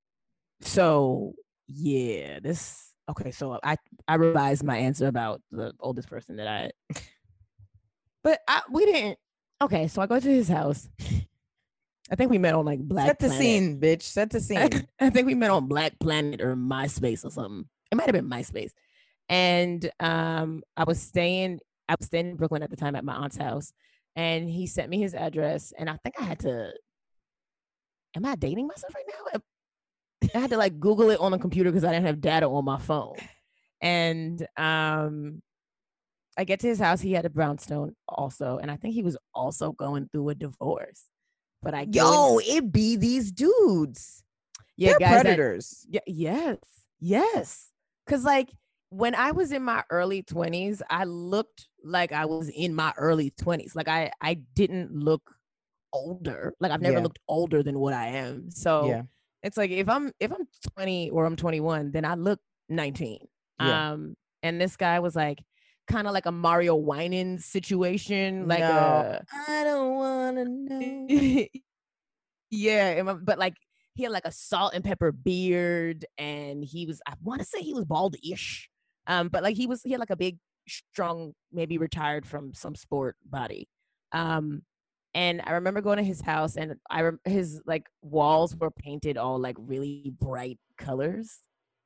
[0.60, 1.34] so
[1.68, 3.30] yeah, this okay.
[3.30, 6.70] So I I revised my answer about the oldest person that I.
[8.22, 9.20] But I, we didn't.
[9.62, 10.88] Okay, so I go to his house.
[12.10, 13.06] I think we met on like Black.
[13.06, 13.40] Set the Planet.
[13.40, 14.02] scene, bitch.
[14.02, 14.88] Set the scene.
[15.00, 17.68] I think we met on Black Planet or MySpace or something.
[17.92, 18.72] It might have been MySpace.
[19.28, 23.14] And um, I was staying, I was staying in Brooklyn at the time at my
[23.14, 23.72] aunt's house,
[24.16, 25.72] and he sent me his address.
[25.78, 26.72] And I think I had to.
[28.16, 29.40] Am I dating myself right now?
[30.34, 32.64] I had to like Google it on the computer because I didn't have data on
[32.64, 33.16] my phone.
[33.80, 35.42] And um,
[36.36, 37.00] I get to his house.
[37.00, 41.04] He had a brownstone also, and I think he was also going through a divorce.
[41.62, 44.22] But I Yo, in- it be these dudes.
[44.76, 45.86] yeah, They're guys, that- predators.
[45.88, 46.58] yeah, yes,
[47.00, 47.70] yes.
[48.08, 48.50] Cause like
[48.90, 53.30] when I was in my early twenties, I looked like I was in my early
[53.30, 53.74] twenties.
[53.74, 55.22] Like I, I didn't look
[55.92, 56.54] older.
[56.60, 57.02] Like I've never Yeah.
[57.02, 58.50] looked older than what I am.
[58.50, 59.02] So yeah.
[59.46, 63.18] It's like if I'm if I'm 20 or I'm 21, then I look 19.
[63.60, 63.92] Yeah.
[63.92, 65.38] Um, and this guy was like
[65.88, 68.66] kind of like a Mario Winans situation, like No.
[68.68, 71.46] a I don't want to know.
[72.50, 73.54] yeah, my- but like
[73.94, 77.60] he had like a salt and pepper beard, and he was I want to say
[77.62, 78.68] he was bald-ish,
[79.06, 82.74] um, but like he was he had like a big, strong, maybe retired from some
[82.74, 83.68] sport body,
[84.12, 84.62] um,
[85.16, 89.16] and I remember going to his house, and I rem- his like walls were painted
[89.16, 91.38] all like really bright colors.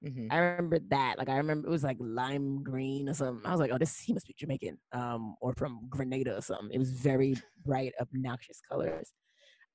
[0.05, 0.27] Mhm.
[0.31, 1.17] I remember that.
[1.17, 3.47] Like I remember it was like lime green or something.
[3.47, 6.71] I was like, oh, this he must be Jamaican, um, or from Grenada or something.
[6.73, 9.13] It was very bright, obnoxious colors.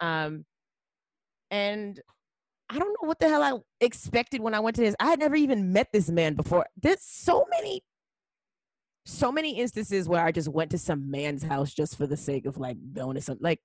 [0.02, 0.46] Um,
[1.50, 2.02] and
[2.70, 4.96] I don't know what the hell I expected when I went to this.
[5.00, 6.66] I had never even met this man before.
[6.82, 7.84] There's so many,
[9.06, 12.46] so many instances where I just went to some man's house just for the sake
[12.46, 13.60] of like going to some like.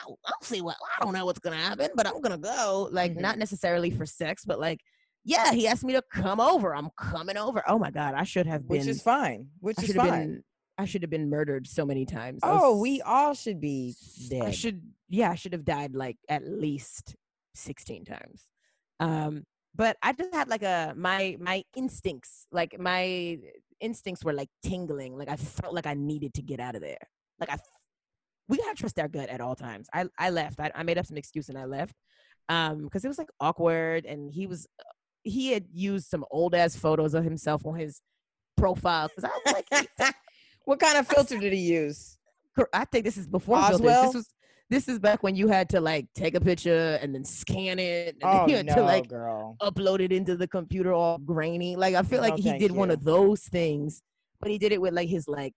[0.00, 2.88] I'll, I'll see what I don't know what's gonna happen, but I'm gonna go.
[2.92, 3.20] Like Mhm.
[3.20, 4.80] not necessarily for sex, but like
[5.24, 6.74] yeah, he asked me to come over.
[6.74, 7.62] I'm coming over.
[7.66, 8.78] Oh my god, I should have been.
[8.78, 9.48] Which is fine.
[9.60, 10.10] Which I is fine.
[10.10, 10.44] been.
[10.78, 12.40] I should have been murdered so many times.
[12.42, 13.94] Oh, was we all should be
[14.28, 14.42] dead.
[14.42, 14.82] I should.
[15.08, 17.14] Yeah, I should have died like at least
[17.54, 18.48] sixteen times.
[19.00, 19.44] Um,
[19.74, 23.38] but I just had like a my my instincts, like my
[23.82, 25.16] instincts were like tingling.
[25.16, 26.98] Like I felt like I needed to get out of there.
[27.38, 27.58] Like I,
[28.48, 29.88] we gotta trust our gut at all times.
[29.92, 30.60] I I left.
[30.60, 31.94] I, I made up some excuse and I left.
[32.48, 34.66] Um, because it was like awkward, and he was
[35.22, 38.00] he had used some old ass photos of himself on his
[38.56, 39.08] profile.
[39.08, 39.64] Because I was
[40.00, 40.14] like,
[40.64, 42.18] what kind of filter did he use?
[42.72, 43.80] I think this is before filters.
[43.80, 44.04] Oswell?
[44.06, 44.28] This was
[44.72, 48.16] this is back when you had to like take a picture and then scan it,
[48.20, 49.56] and Oh you no, to like girl.
[49.60, 51.76] upload it into the computer all grainy.
[51.76, 54.02] Like I feel like No, he did one of those things,
[54.40, 55.52] but he did it with like his like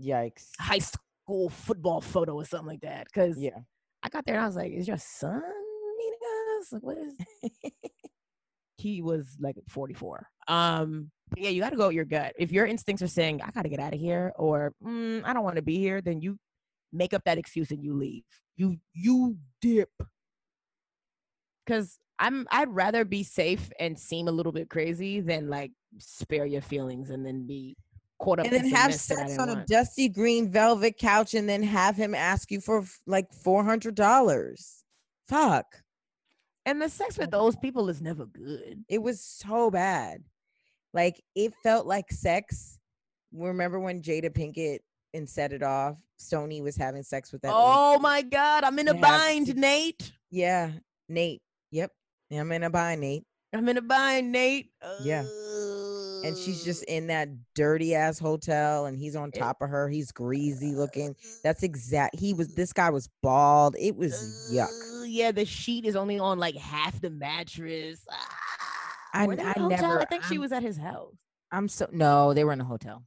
[0.00, 0.48] Yikes.
[0.60, 3.10] high school football photo or something like that.
[3.12, 3.58] Cause Yeah.
[4.02, 5.42] I got there and I was like, "Is your son
[5.98, 6.18] meeting
[6.58, 6.72] us?
[6.72, 7.14] Like, what is?"
[8.76, 10.26] he was like 44.
[10.48, 12.34] Um, yeah, you got to go with your gut.
[12.38, 15.32] If your instincts are saying, "I got to get out of here," or mm, "I
[15.32, 16.38] don't want to be here," then you
[16.92, 18.24] make up that excuse and you leave.
[18.60, 19.90] You you dip.
[21.64, 26.44] Because I'm, I'd rather be safe and seem a little bit crazy than like spare
[26.44, 27.74] your feelings and then be
[28.18, 30.98] caught up And then have mess that I sex didn't on a dusty green velvet
[30.98, 34.84] couch and then have him ask you for like four hundred dollars.
[35.26, 35.64] Fuck.
[36.66, 38.84] And the sex with those people is never good.
[38.90, 40.22] It was so bad.
[40.92, 42.78] Like it felt like sex.
[43.32, 44.80] Remember when Jada Pinkett
[45.14, 45.96] and set it off?
[46.18, 47.52] Stoney was having sex with that.
[47.54, 50.12] Oh my God, I'm in a have bind, Nate.
[50.30, 50.70] yeah,
[51.08, 51.40] Nate.
[51.70, 51.90] Yep,
[52.32, 53.24] I'm in a bind, Nate.
[53.52, 54.70] I'm in a bind, Nate.
[55.02, 55.24] Yeah.
[56.22, 59.88] And she's just in that dirty ass hotel, and he's on top of her.
[59.88, 61.16] He's greasy looking.
[61.42, 62.18] That's exact.
[62.18, 62.54] He was.
[62.54, 63.74] This guy was bald.
[63.78, 64.68] It was yuck.
[65.00, 68.04] Uh, Yeah, the sheet is only on like half the mattress.
[69.14, 69.68] I- in I hotel?
[69.70, 71.14] never- I think she I'm- was at his house.
[71.50, 72.34] I'm so no.
[72.34, 73.02] They were in a hotel.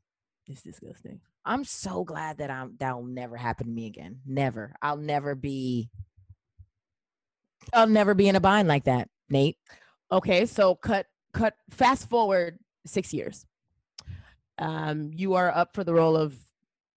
[0.48, 1.22] It's disgusting.
[1.46, 4.20] I'm so glad that I'm that'll never happen to me again.
[4.26, 4.76] Never.
[4.82, 5.90] I'll never be.
[7.74, 9.58] I'll never be in a bind like that, Nate.
[10.12, 13.46] Okay, so cut cut fast forward six years.
[14.58, 16.36] Um, you are up for the role of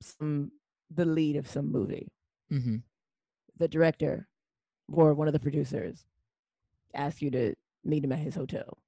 [0.00, 0.52] some
[0.94, 2.08] the lead of some movie.
[2.52, 2.76] Mm-hmm.
[3.58, 4.28] The director
[4.92, 6.04] or one of the producers
[6.94, 7.54] asks you to
[7.84, 8.78] meet him at his hotel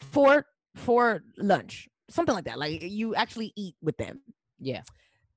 [0.00, 2.58] for for lunch, something like that.
[2.58, 4.20] Like you actually eat with them.
[4.58, 4.82] Yeah.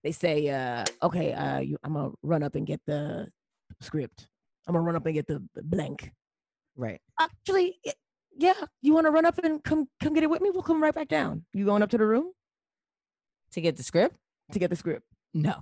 [0.04, 3.28] They say, uh, okay, uh, you, I'm gonna run up and get the
[3.82, 4.28] script.
[4.68, 6.12] I'm gonna run up and get the the blank.
[6.76, 7.02] Right.
[7.20, 7.80] Actually,
[8.38, 10.50] yeah, you want to run up and come come get it with me?
[10.52, 11.44] We'll come right back down.
[11.54, 12.32] You going up to the room
[13.52, 14.16] To get the script?
[14.54, 15.04] to get the script?
[15.34, 15.56] No.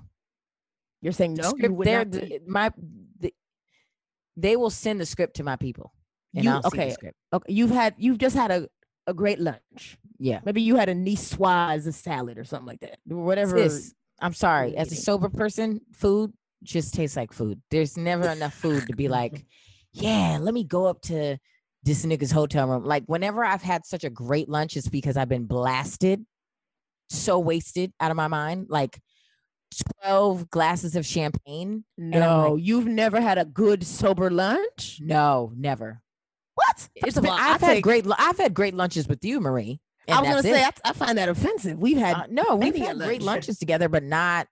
[1.02, 1.48] You're saying The no.
[1.50, 2.72] You script not the- my
[3.20, 3.34] the,
[4.36, 5.92] They will send the script to my people.
[6.36, 6.90] And You- I'll okay.
[6.90, 7.18] the script.
[7.34, 8.68] Okay, you've had you've just had a,
[9.08, 9.98] a great lunch.
[10.20, 10.42] Yeah.
[10.46, 13.00] Maybe you had a niçoise salad or something like that.
[13.06, 13.58] Whatever.
[13.70, 14.76] Sis, I'm sorry.
[14.76, 17.62] As a sober person, food just tastes like food.
[17.72, 19.46] There's never enough food to be like,
[19.94, 21.38] yeah, let me go up to
[21.84, 22.84] this nigga's hotel room.
[22.84, 26.26] Like whenever I've had such a great lunch, it's because I've been blasted,
[27.10, 28.68] so wasted out of my mind.
[28.70, 29.00] Like
[30.04, 31.86] 12 glasses of champagne.
[31.98, 35.00] No, like- you've never had a good sober lunch.
[35.02, 36.02] No, never.
[36.58, 36.90] What?
[36.96, 38.06] It's First of all, I I've had take- great.
[38.18, 39.80] I've had great lunches with you, Marie.
[40.08, 40.82] and I was gonna that's say.
[40.86, 41.78] I, I find that offensive.
[41.78, 44.48] We've had Uh, no, we've had of great lunches together, but not.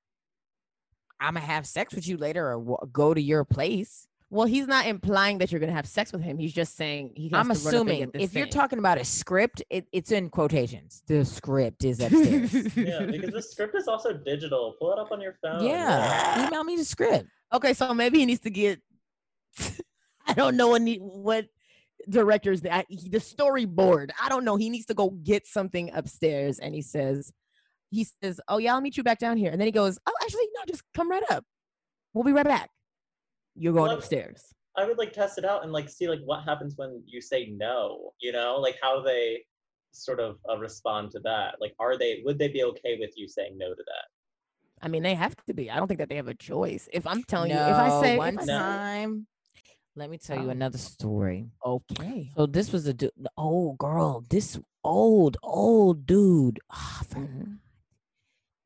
[1.19, 4.07] I'm gonna have sex with you later, or wa- go to your place.
[4.29, 6.37] Well, he's not implying that you're gonna have sex with him.
[6.37, 7.29] He's just saying he.
[7.29, 9.63] Has I'm to run up and assuming get this if you're talking about a script,
[9.69, 11.03] it, it's in quotations.
[11.07, 12.53] The script is upstairs.
[12.75, 14.75] Yeah, because the script is also digital.
[14.79, 15.63] Pull it up on your phone.
[15.65, 17.27] yeah, email me the script.
[17.53, 18.79] okay, so maybe he needs to get.
[20.27, 21.45] I don't know what ne- what
[22.09, 24.11] directors that he- the storyboard.
[24.21, 24.55] I don't know.
[24.55, 27.31] He needs to go get something upstairs, and he says,
[27.91, 30.13] he says, "Oh yeah, I'll meet you back down here." And then he goes, "Oh,
[30.21, 31.43] actually, no, just come right up.
[32.13, 32.69] We'll be right back.
[33.55, 34.43] You're going Well, upstairs."
[34.77, 37.53] I would like test it out and like see like what happens when you say
[37.55, 38.11] no.
[38.19, 39.43] You know, like how they
[39.91, 41.55] sort of uh, respond to that.
[41.61, 44.05] Like, are they would they be okay with you saying no to that?
[44.81, 45.71] I mean, they have to be.
[45.71, 46.89] I don't think that they have a choice.
[46.91, 49.27] If I'm telling you, if I say, if one I time,
[49.95, 50.49] let me tell you Oh.
[50.49, 51.49] another story.
[51.65, 54.21] okay, So this was a du- the old girl.
[54.29, 56.59] This old old dude.
[56.71, 57.59] Forgot Mhm.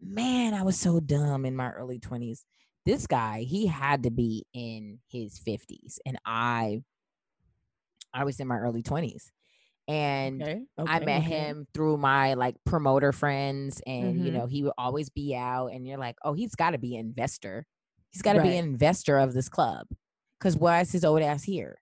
[0.01, 2.45] man, I was so dumb in my early 20s.
[2.85, 6.83] This guy, he had to be in his 50s and I
[8.13, 9.31] I was in my early 20s.
[9.87, 11.29] And okay, I met okay.
[11.29, 14.33] him through my like promoter friends and you Mhm.
[14.33, 17.07] know, he would always be out and you're like, "Oh, he's got to be an
[17.07, 17.65] investor.
[18.11, 19.87] He's got to be an investor of this club."
[20.39, 21.81] Cuz why is his old ass here?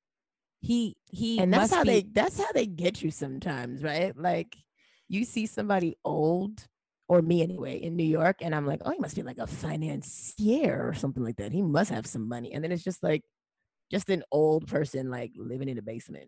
[0.59, 4.17] He he and that's must how be, they that's how they get you sometimes right
[4.17, 4.57] like
[5.07, 6.67] you see somebody old
[7.07, 9.47] or me anyway in new york and i'm like oh he must be like a
[9.47, 13.23] financier or something like that he must have some money and then it's just like
[13.91, 16.27] just an old person like living in a basement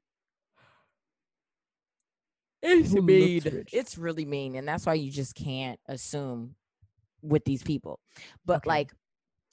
[2.61, 3.41] It's who mean.
[3.71, 6.55] It's really mean, and that's why you just can't assume
[7.21, 7.99] with these people.
[8.45, 8.69] But Okay.
[8.69, 8.91] like,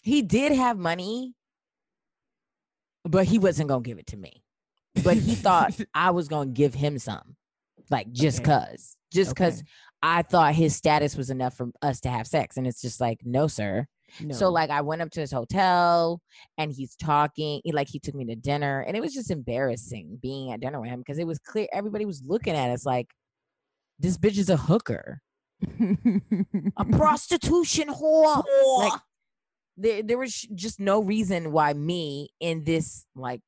[0.03, 1.35] he did have money,
[3.07, 4.43] but he wasn't gonna give it to me.
[5.03, 7.37] But he thought I was gonna give him some,
[7.91, 8.51] like just Okay.
[8.51, 9.63] cause, just cause
[10.03, 13.21] I thought his status was enough for us to have sex, and it's just like,
[13.25, 13.87] no, sir.
[14.35, 16.21] So like, I went up to his hotel,
[16.59, 17.61] and he's talking.
[17.65, 20.81] He, like he took me to dinner, and it was just embarrassing being at dinner
[20.81, 23.09] with him because it was clear everybody was looking at us like,
[23.99, 25.21] this bitch is a hooker,
[26.77, 28.43] a prostitution whore.
[28.79, 28.93] Like
[29.77, 33.41] there, there was just no reason why me in this like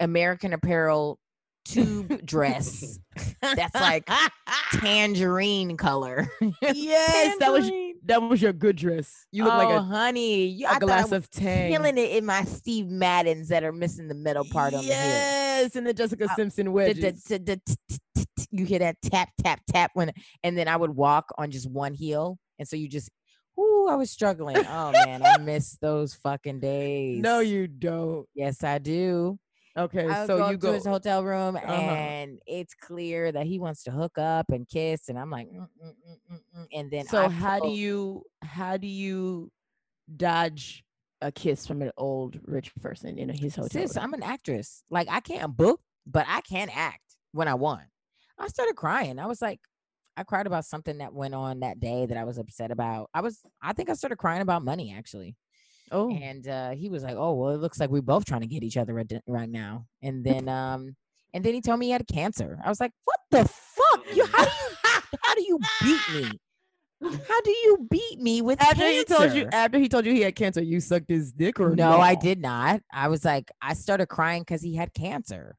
[0.00, 1.18] American Apparel
[1.64, 2.98] tube dress
[3.40, 4.08] that's like
[4.74, 6.28] tangerine color.
[6.62, 7.70] yes that was
[8.06, 9.26] that was your good dress.
[9.32, 11.72] You look oh, like a, honey, you, a glass of tang.
[11.72, 15.74] feeling it in my Steve Maddens that are missing the middle part on the yes
[15.74, 17.30] and the jessica Uh, simpson wedges.
[18.50, 21.94] you hear that tap tap tap when and then I would walk on just one
[21.94, 23.08] heel and so you just
[23.58, 24.56] Ooh, I was struggling.
[24.66, 27.22] Oh man, I miss those fucking days.
[27.22, 29.38] no you don't Yes, I do.
[29.76, 31.70] okay I so go you go to his hotel room Uh-huh.
[31.70, 35.58] and it's clear that he wants to hook up and kiss and I'm like mm,
[35.60, 39.50] mm, mm, mm, mm," and then So I how do you how do you
[40.16, 40.84] dodge
[41.20, 43.68] a kiss from an old rich person in his hotel?
[43.82, 44.04] Sis, room?
[44.04, 44.82] I'm an actress.
[44.90, 47.00] Like I can't book, but I can act
[47.32, 47.84] when I want.
[48.38, 49.18] I started crying.
[49.18, 49.60] I was like,
[50.16, 53.10] I cried about something that went on that day that I was upset about.
[53.12, 55.36] I was, I think I started crying about money actually.
[55.90, 58.46] oh, And uh, he was like, "Oh, well, it looks like we're both trying to
[58.46, 60.96] get each other right, now." And then, um,
[61.32, 62.58] and then he told me he had cancer.
[62.64, 64.04] I was like, "What the fuck?
[64.14, 64.76] You how do you
[65.22, 66.40] how do you beat me?
[67.28, 70.12] How do you beat me with after cancer?" he told you after he told you
[70.12, 72.80] he had cancer, you sucked his dick or No, I did not.
[72.92, 75.56] I was like, I started crying because he had cancer.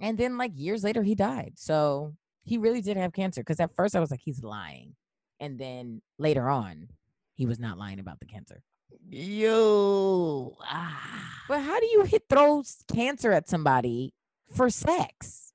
[0.00, 1.54] And then, like, years later, he died.
[1.56, 2.14] So
[2.48, 3.40] he really did have cancer.
[3.42, 4.94] Because at first, I was like, he's lying.
[5.40, 6.88] And then later on,
[7.34, 8.62] he was not lying about the cancer.
[9.10, 11.30] You ah.
[11.48, 14.12] But how do you hit throw cancer at somebody
[14.54, 15.52] for sex?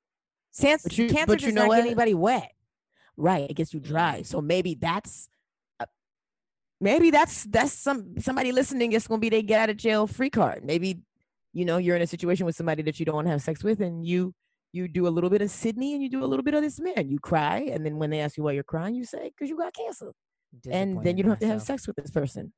[0.51, 1.75] Sans- But you- cancer but you does know not what?
[1.77, 2.51] get anybody wet.
[3.17, 3.49] right.
[3.49, 4.21] It gets you dry.
[4.21, 5.27] So maybe that's
[5.79, 5.85] uh,
[6.79, 8.93] maybe that's that's some somebody listening.
[8.93, 10.63] It's gonna be they get out of jail free card.
[10.63, 10.99] Maybe
[11.53, 13.63] you know you're in a situation with somebody that you don't want to have sex
[13.63, 14.33] with, and you
[14.73, 16.79] you do a little bit of Sydnee and you do a little bit of this
[16.79, 17.07] man.
[17.09, 19.57] You cry, and then when they ask you why you're crying, you say because you
[19.57, 20.11] got cancer,
[20.69, 22.51] and then you don't have to have sex with this person.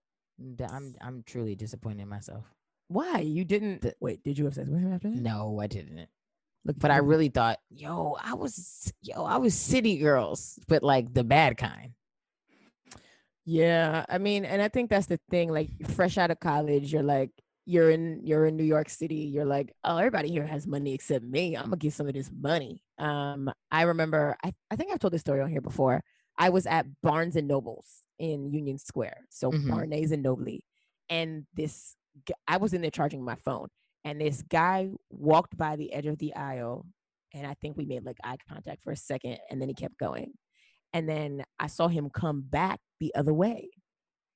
[0.69, 2.45] I'm I'm truly disappointed in myself.
[2.87, 3.81] Why you didn't?
[3.81, 5.21] The- wait, did you have sex with him after that?
[5.21, 6.07] No, I didn't.
[6.65, 11.13] Look, But I really thought, yo, I was, yo, I was city girls, but like
[11.13, 11.91] the bad kind.
[13.45, 15.51] Yeah, I mean, and I think that's the thing.
[15.51, 17.29] Like, fresh out of college, you're like,
[17.65, 19.15] you're in, you're in New York City.
[19.15, 21.55] You're like, oh, everybody here has money except me.
[21.55, 22.83] I'm gonna get some of this money.
[22.99, 26.03] Um, I remember, I, I think I've told this story on here before.
[26.37, 29.69] I was at Barnes and Nobles in Union Square, so Mhm.
[29.69, 30.57] Barnes and Noble,
[31.09, 31.95] and this,
[32.47, 33.67] I was in there charging my phone,
[34.03, 36.85] and this guy walked by the edge of the aisle,
[37.33, 39.97] and I think we made like eye contact for a second, and then he kept
[39.97, 40.33] going.
[40.93, 43.69] And then I saw him come back the other way.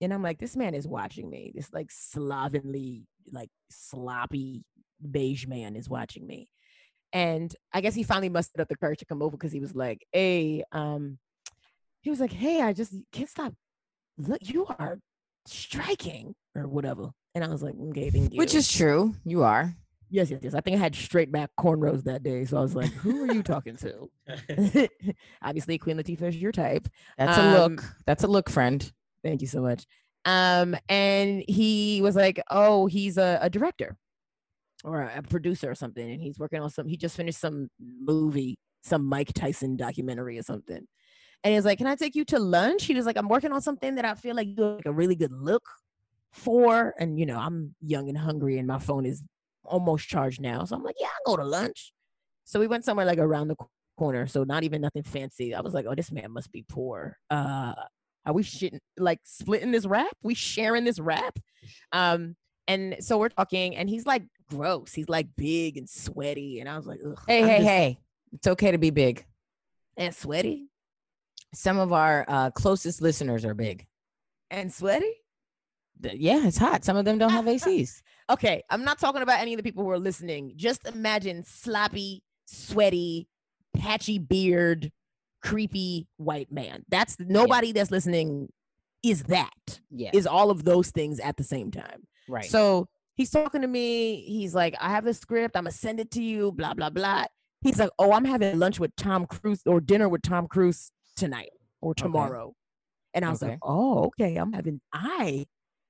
[0.02, 1.52] And I'm like, this man is watching me.
[1.56, 4.64] This like slovenly, like sloppy
[5.10, 6.50] beige man is watching me.
[7.12, 9.74] And I guess he finally mustered up the courage to come over because he was
[9.76, 11.18] like, hey, um,
[12.02, 13.54] he was like, hey, I just can't stop.
[14.18, 15.00] Look, you are
[15.46, 17.10] striking or whatever.
[17.36, 18.38] And I was like, okay, thank you.
[18.38, 19.16] Which is true.
[19.26, 19.74] You are.
[20.10, 20.54] yes, yes, yes.
[20.54, 22.46] I think I had straight back cornrows that day.
[22.46, 24.10] So I was like, who are you talking to?
[25.42, 26.88] Obviously, Queen Latifah is your type.
[27.18, 27.84] That's a Um, look.
[28.06, 28.92] That's a look, friend.
[29.24, 29.86] Thank you so much.
[30.26, 33.98] Um, and he was like, "Oh, he's a, a director
[34.84, 36.88] or a, a producer or something, and he's working on some.
[36.88, 40.86] He just finished some movie, some Mike Tyson documentary or something."
[41.44, 43.52] And he was like, "Can I take you to lunch?" He was like, "I'm working
[43.54, 45.64] on something that I feel like you like a really good look
[46.32, 49.24] for." And you know, I'm young and hungry, and my phone is
[49.64, 51.94] almost charged now, so I'm like, "Yeah, I'll go to lunch."
[52.46, 53.56] So we went somewhere like around the
[53.98, 55.56] corner, so not even nothing fancy.
[55.56, 57.74] I was like, "Oh, this man must be poor." Uh,
[58.26, 60.12] are we shitting like splitting this rap?
[60.24, 61.40] We sharing this rap?
[61.92, 62.36] Um,
[62.68, 64.94] and so we're talking, and he's like gross.
[64.94, 68.00] He's like big and sweaty, and I was like, Hey, I'm hey, just- hey.
[68.34, 69.26] It's okay to be big.
[69.98, 70.68] and sweaty
[71.56, 73.88] Some of our uh, closest listeners are big.
[74.52, 75.12] and sweaty.
[76.02, 76.86] Yeah, it's hot.
[76.86, 78.02] Some of them don't have ACs.
[78.32, 80.54] Okay, I'm not talking about any of the people who are listening.
[80.56, 83.28] Just imagine sloppy, sweaty,
[83.76, 84.92] patchy beard,
[85.42, 86.84] creepy white man.
[86.90, 88.52] That's nobody that's listening.
[89.04, 90.12] Is that Yeah.
[90.14, 92.06] is all of those things at the same time?
[92.28, 92.46] right.
[92.46, 94.22] So he's talking to me.
[94.28, 95.56] He's like, I have the script.
[95.56, 96.52] I'm gonna send it to you.
[96.52, 97.26] Blah blah blah.
[97.62, 101.50] He's like, Oh, I'm having lunch with Tom Cruise or dinner with Tom Cruise tonight
[101.82, 102.54] or tomorrow.
[103.14, 103.54] And I was Okay.
[103.54, 104.36] like, Oh, okay.
[104.36, 105.46] I'm having I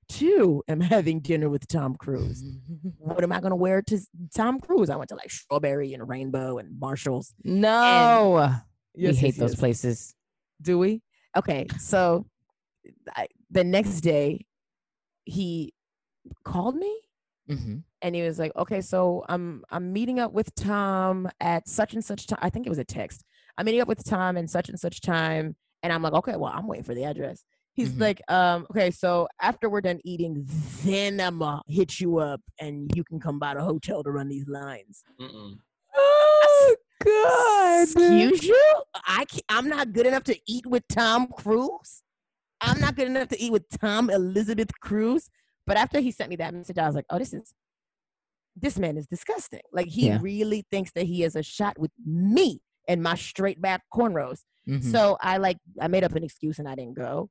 [0.08, 2.44] too am having dinner with Tom Cruise.
[3.00, 4.00] What am I gonna wear to
[4.36, 4.90] Tom Cruise?
[4.90, 7.34] I went to like strawberry and rainbow and Marshalls.
[7.44, 8.38] no.
[8.38, 8.48] we
[8.96, 9.60] Yes, hate yes, those yes.
[9.60, 10.16] places.
[10.62, 11.02] Do we?
[11.38, 12.26] Okay, so
[13.16, 14.46] I, the next day
[15.26, 15.74] he
[16.44, 17.00] called me
[17.48, 21.94] hmm and he was like, "Okay, so I'm I'm meeting up with Tom at such
[21.94, 22.40] and such time.
[22.42, 23.24] I think it was a text.
[23.58, 26.52] I'm meeting up with Tom and such and such time." And I'm like, "Okay, well,
[26.54, 28.00] I'm waiting for the address." He's Mhm.
[28.00, 30.46] like, um, "Okay, so after we're done eating,
[30.84, 34.30] then I'm gonna hit you up, and you can come by the hotel to run
[34.30, 35.60] these lines." Mm-mm.
[37.04, 37.84] God!
[37.84, 38.74] Excuse you?
[39.08, 39.44] I can't.
[39.50, 42.04] I'm not good enough to eat with Tom Cruise.
[42.62, 45.30] I'm not good enough to eat with Tom Elizabeth Cruise.
[45.66, 47.54] But after he sent me that message, I was like, "Oh, this is
[48.56, 49.62] this man is disgusting.
[49.72, 50.20] Like he Yeah.
[50.22, 54.84] really thinks that he has a shot with me and my straight back cornrows." Mhm.
[54.92, 57.30] So I like I made up an excuse and I didn't go.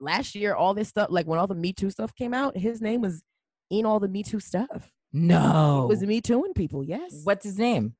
[0.00, 2.80] Last year, all this stuff, like when all the Me Too stuff came out, his
[2.80, 3.22] name was
[3.70, 4.90] in all the Me Too stuff.
[5.12, 5.84] no.
[5.84, 6.82] It was Me Tooing people.
[6.82, 7.20] Yes.
[7.22, 7.94] What's his name?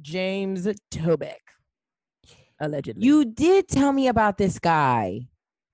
[0.00, 1.36] James Toback,
[2.60, 3.04] allegedly.
[3.04, 5.28] You did tell me about this guy.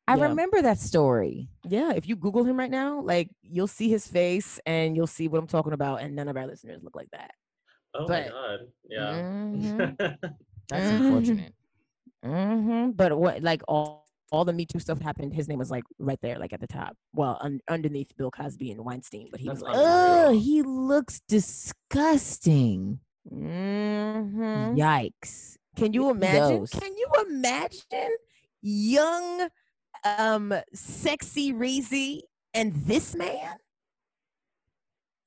[0.09, 0.29] I Yeah.
[0.29, 1.49] remember that story.
[1.65, 5.29] yeah, if you Google him right now, like you'll see his face and you'll see
[5.29, 7.31] what I'm talking about, and none of our listeners look like that.
[7.95, 8.61] Oh But- my god.
[8.89, 9.13] Yeah.
[9.15, 9.97] Mhm,
[10.69, 11.01] That's Mhm.
[11.07, 11.53] unfortunate.
[12.25, 12.97] mhm.
[12.97, 15.35] But what, like all, all the Me Too stuff happened.
[15.35, 16.97] His name was like right there, like at the top.
[17.15, 19.75] Well, un- underneath Bill Cosby and Weinstein, but he That's was like.
[19.77, 23.01] Oh, he looks disgusting.
[23.31, 24.77] Mhm.
[24.77, 25.57] Yikes.
[25.77, 26.61] Can you imagine?
[26.61, 26.71] does.
[26.71, 28.17] Can you imagine
[28.61, 29.49] young,
[30.05, 32.21] um, sexy Reezy
[32.55, 33.57] and this man?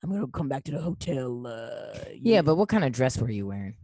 [0.02, 1.46] I'm gonna come back to the hotel.
[1.46, 3.76] Uh, Yeah, you- but what kind of dress were you wearing?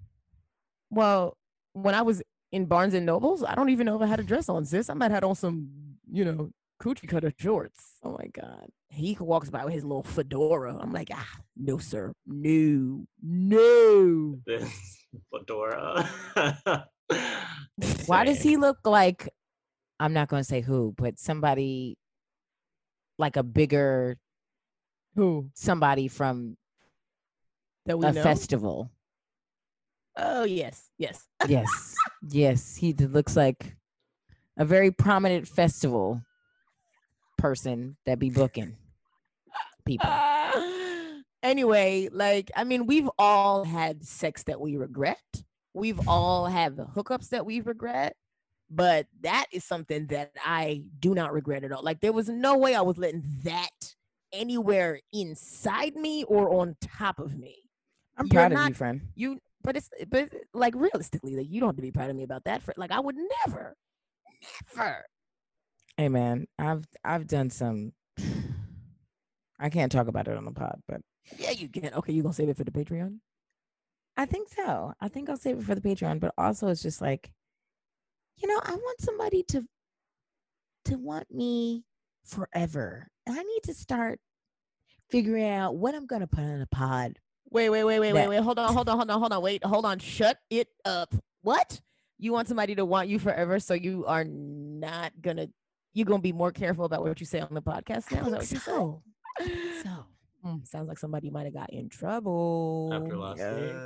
[0.90, 1.36] well,
[1.72, 4.24] when I was in Barnes and Nobles, I don't even know if I had a
[4.24, 4.90] dress on, sis.
[4.90, 5.70] I might have had on some,
[6.10, 6.50] you know,
[6.82, 7.92] coochie cutter shorts.
[8.02, 8.68] Oh my god.
[8.88, 10.76] He walks by with his little fedora.
[10.76, 14.38] I'm like, ah, no, sir, no, no.
[14.44, 14.68] This
[15.32, 16.10] fedora.
[18.06, 19.28] Why does he look like
[20.00, 21.96] I'm not going to say who, but somebody
[23.18, 24.18] like a bigger
[25.14, 26.56] Who somebody from
[27.86, 28.22] that we a know?
[28.22, 28.90] festival.
[30.16, 31.28] Oh yes, yes.
[31.48, 31.94] Yes.
[32.28, 33.76] yes, he looks like
[34.56, 36.20] a very prominent festival
[37.38, 38.76] person that be booking
[39.84, 40.08] people.
[40.08, 41.20] Ah.
[41.42, 45.42] anyway, like I mean, we've all had sex that we regret.
[45.74, 48.16] We've all had hookups that we regret.
[48.74, 51.82] But that is something that I do not regret at all.
[51.82, 53.94] Like there was no way I was letting that
[54.32, 57.56] anywhere inside me or on top of me.
[58.16, 59.00] I'm You're proud of you, friend.
[59.14, 62.22] You but it's but like realistically, like you don't have to be proud of me
[62.22, 62.62] about that.
[62.62, 63.16] For like I would
[63.46, 63.76] never,
[64.74, 65.04] never.
[66.02, 67.92] Hey man, I've I've done some.
[69.60, 71.00] I can't talk about it on the pod, but
[71.38, 71.94] Yeah, you can.
[71.94, 73.18] Okay, you gonna save it for the Patreon?
[74.16, 74.94] I think so.
[75.00, 77.30] I think I'll save it for the Patreon, but also it's just like,
[78.38, 79.62] you know, I want somebody to
[80.86, 81.84] to want me
[82.24, 83.06] forever.
[83.24, 84.18] And I need to start
[85.08, 87.20] figuring out what I'm gonna put on a pod.
[87.48, 88.40] Wait, wait, wait, wait, wait, wait.
[88.40, 89.40] Hold on, hold on, hold on, hold on.
[89.40, 90.00] Wait, hold on.
[90.00, 91.14] Shut it up.
[91.42, 91.80] What?
[92.18, 95.46] You want somebody to want you forever, so you are not gonna.
[95.94, 98.20] You're gonna be more careful about what you say on the podcast now.
[98.20, 99.02] I think what you're so.
[99.82, 100.06] So
[100.44, 102.90] Mm, sounds like somebody might have got in trouble.
[102.92, 103.76] After last week.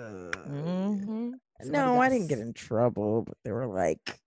[0.47, 1.33] hmm
[1.65, 4.19] no, I didn't get in trouble, but they were like,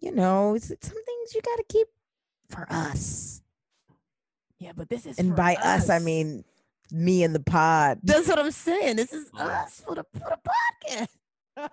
[0.00, 1.86] you know, it's, it's some things you gotta keep
[2.50, 3.42] for us.
[4.58, 6.44] Yeah, but this is And for by us, I mean
[6.92, 8.00] me and the pod.
[8.02, 8.96] that's what I'm saying.
[8.96, 10.38] This is us for the for the
[11.56, 11.56] podcast.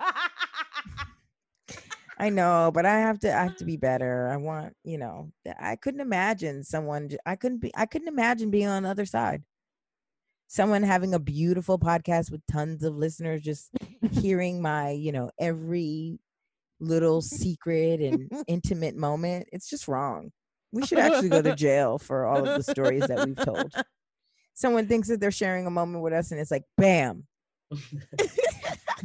[2.19, 3.65] I know, but I have to I have to mm-hmm.
[3.65, 4.29] be better.
[4.31, 8.67] I want, you know, I couldn't imagine someone I couldn't be I couldn't imagine being
[8.67, 9.43] on the other side.
[10.47, 13.69] Someone having a beautiful podcast with tons of listeners just
[14.11, 16.19] hearing my, you know, every
[16.79, 19.47] little secret and intimate moment.
[19.51, 20.31] It's just wrong.
[20.71, 23.73] We should actually go to jail for all of the stories that we've told.
[24.53, 27.25] Someone thinks that they're sharing a moment with us and it's like bam,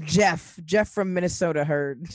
[0.05, 2.09] Jeff, Jeff from Minnesota heard.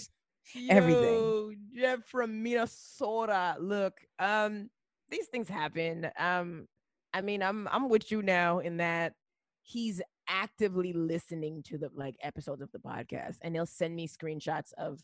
[0.69, 1.55] Everything.
[1.75, 3.55] Jeff from Minnesota.
[3.59, 4.69] Look, um,
[5.09, 6.09] these things happen.
[6.17, 6.67] Um,
[7.13, 9.13] I mean, I'm I'm with you now in that
[9.63, 14.73] he's actively listening to the like episodes of the podcast, and he'll send me screenshots
[14.77, 15.01] of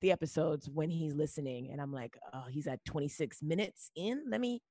[0.00, 4.24] the episodes when he's listening, and I'm like, oh, he's at 26 minutes in.
[4.28, 4.62] Let me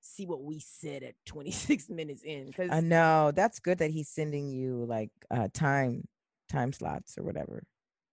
[0.00, 4.08] see what we said at 26 minutes in, because I know that's good that he's
[4.08, 6.04] sending you like uh time
[6.48, 7.62] time slots or whatever.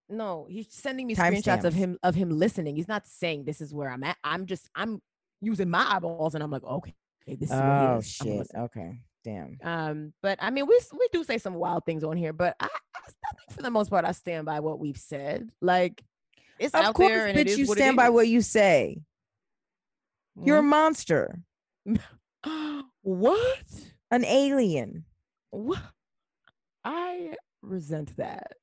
[0.09, 2.75] No, he's sending me screenshots of him of him listening.
[2.75, 4.17] He's not saying this is where I'm at.
[4.23, 5.01] I'm just I'm
[5.41, 6.93] using my eyeballs and I'm like, okay,
[7.27, 8.11] this is Oh is.
[8.11, 8.47] Shit.
[8.55, 8.99] Okay.
[9.23, 9.57] Damn.
[9.63, 12.65] Um, but I mean, we we do say some wild things on here, but I,
[12.65, 12.99] I,
[13.35, 15.49] think for the most part, I stand by what we've said.
[15.61, 16.03] Like
[16.59, 19.01] it's Of out course, there, and bitch, you stand by what you say.
[20.43, 21.39] You're a monster,
[23.01, 23.65] what?
[24.11, 25.05] an alien.
[25.49, 25.81] What?
[26.83, 27.35] I
[27.67, 28.53] resent that.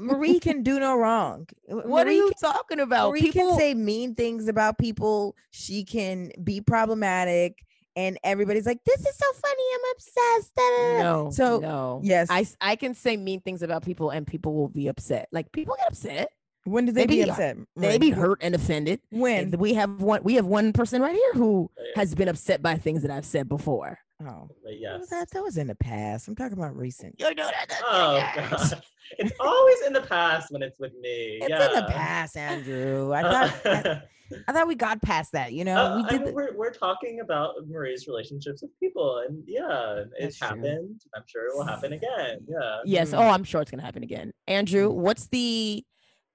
[0.00, 1.46] Marie can do no wrong.
[1.70, 3.10] Uh, What are you can- talking about?
[3.10, 5.36] Marie can say mean things about people.
[5.50, 7.58] She can be problematic,
[7.96, 9.62] and everybody's like, "This is so funny.
[9.74, 11.30] I'm obsessed." da, da, da." no.
[11.30, 12.00] So no.
[12.02, 15.28] yes, I, I can say mean things about people and people will be upset.
[15.32, 16.30] Like people get upset.
[16.64, 17.56] when did they they be be- upset?
[17.76, 19.00] They be hurt and offended.
[19.10, 19.44] When?
[19.44, 22.76] And we have one we have one person right here who has been upset by
[22.76, 23.98] things that I've said before.
[24.22, 25.08] Oh, But yes.
[25.08, 26.28] that that was in the past.
[26.28, 27.14] I'm talking about recent.
[27.18, 27.80] You know that.
[27.84, 28.82] Oh god.
[29.18, 31.38] It's always in the past when it's with me.
[31.40, 31.66] It's yeah.
[31.68, 33.12] in the past, Andrew.
[33.12, 34.02] I thought I,
[34.48, 35.52] I thought we got past that.
[35.52, 36.16] You know, Uh, we I did.
[36.20, 40.48] mean, the- we're, we're talking about Marie's relationships with people, and yeah, it That's true.
[40.48, 41.00] happened.
[41.16, 42.38] I'm sure it will happen again.
[42.46, 42.78] Yeah.
[42.84, 43.10] Yes.
[43.10, 43.18] Mm.
[43.18, 44.32] Oh, I'm sure it's gonna happen again.
[44.46, 45.82] Andrew, what's the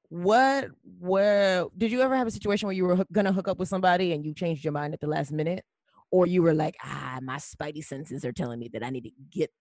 [0.09, 0.67] what
[0.99, 3.69] where did you ever have a situation where you were hook- gonna hook up with
[3.69, 5.63] somebody and you changed your mind at the last minute?
[6.15, 9.11] Or you were like, ah, my spidey senses are telling me that I need to
[9.31, 9.51] get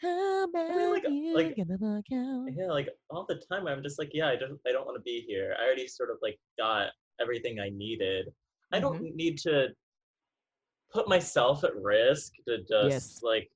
[0.00, 2.46] how about like, you like- get the fuck out?
[2.56, 5.02] Yeah, like all the time, I'm just like, yeah, I don't, I don't want to
[5.02, 5.54] be here.
[5.60, 6.86] I already sort of like got
[7.20, 8.28] everything I needed.
[8.72, 9.16] I don't Mm-hmm.
[9.16, 9.66] need to
[10.90, 13.20] put myself at risk to just Yes.
[13.22, 13.50] like,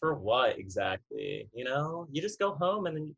[0.00, 1.50] for what exactly?
[1.52, 3.16] You know, you just go home and then,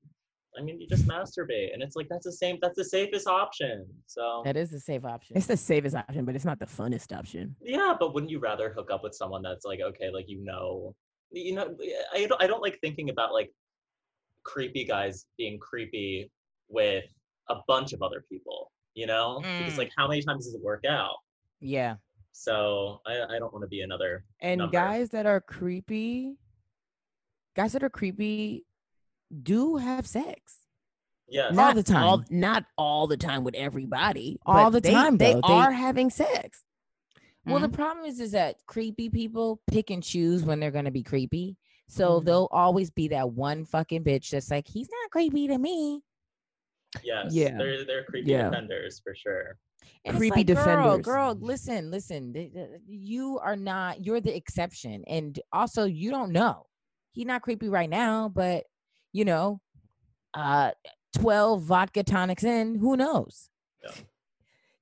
[0.59, 2.59] I mean, you just masturbate, and it's like that's the same.
[2.63, 3.87] That's the safest option.
[4.07, 5.37] So that is the safe option.
[5.37, 7.55] It's the safest option, but it's not the funnest option.
[7.61, 10.95] Yeah, but wouldn't you rather hook up with someone that's like okay, like you know,
[11.31, 11.77] you know,
[12.15, 13.51] I don't, I don't like thinking about like
[14.45, 16.31] creepy guys being creepy
[16.69, 17.05] with
[17.49, 19.79] a bunch of other people, you know, because Mm.
[19.79, 21.17] like how many times does it work out?
[21.61, 21.97] yeah.
[22.39, 24.23] So I, I don't want to be another.
[24.41, 24.73] And number.
[24.73, 26.37] guys that are creepy,
[27.57, 28.66] guys that are creepy
[29.43, 30.59] do have sex.
[31.29, 32.05] Yeah, All Not the time.
[32.05, 34.39] all- not all the time with everybody.
[34.47, 35.41] All the they- time, They though.
[35.47, 36.62] They- are having sex.
[37.45, 37.72] Well, the Mhm.
[37.74, 41.57] problem is, is that creepy people pick and choose when they're gonna be creepy.
[41.89, 42.24] So Mhm.
[42.24, 46.03] there'll always be that one fucking bitch that's like, he's not creepy to me.
[47.05, 47.33] Yes.
[47.35, 47.57] Yeah.
[47.57, 48.49] They're they're creepy Yeah.
[48.49, 49.59] offenders for sure.
[50.05, 51.05] And creepy like, girl, defenders.
[51.05, 52.33] girl, listen, listen.
[52.33, 54.05] th- th- You are not.
[54.05, 56.66] You're the exception, and also you don't know.
[57.12, 58.64] He's not creepy right now, but
[59.17, 59.61] you know,
[60.35, 60.71] uh,
[61.17, 63.49] twelve vodka tonics in, who knows?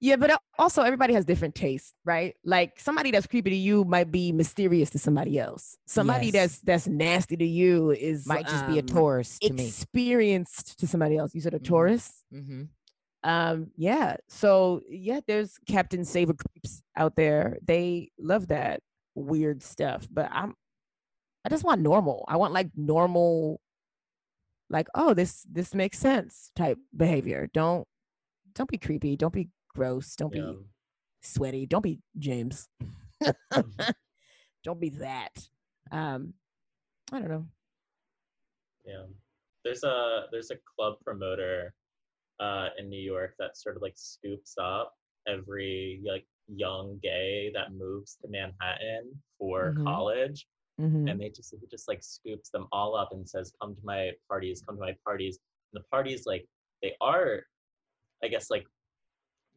[0.00, 2.34] Yeah, but uh, also everybody has different tastes, right?
[2.44, 5.78] Like somebody that's creepy to you might be mysterious to somebody else.
[5.86, 6.32] Somebody Yes.
[6.34, 9.66] that's that's nasty to you is Might just be a um, Taurus to me.
[9.66, 11.34] experienced to somebody else.
[11.34, 11.64] You said a Mhm.
[11.64, 12.12] Taurus.
[12.34, 12.62] Mm-hmm.
[13.22, 14.16] Um, yeah.
[14.28, 17.56] So yeah, there's Captain Saver creeps out there.
[17.66, 18.80] They love that
[19.14, 20.06] weird stuff.
[20.10, 20.54] But I'm
[21.46, 22.24] I just want normal.
[22.28, 23.60] I want like normal,
[24.70, 27.48] like, oh, this this makes sense type behavior.
[27.52, 27.86] Don't
[28.54, 29.16] don't be creepy.
[29.16, 30.14] Don't be gross.
[30.16, 30.52] Don't Yeah.
[30.52, 30.58] be
[31.22, 31.66] sweaty.
[31.66, 32.68] Don't be James.
[34.64, 35.48] don't be that.
[35.90, 36.34] Um,
[37.12, 37.46] I don't know.
[38.84, 39.04] Yeah.
[39.64, 41.74] There's a there's a club promoter
[42.40, 44.92] uh in New York that sort of like scoops up
[45.26, 49.84] every like young gay that moves to Manhattan for Mhm.
[49.84, 50.46] college
[50.80, 51.08] Mhm.
[51.10, 54.10] and they just he just like scoops them all up and says come to my
[54.28, 55.38] parties come to my parties
[55.72, 56.44] and the parties like
[56.82, 57.42] they are
[58.24, 58.66] i guess like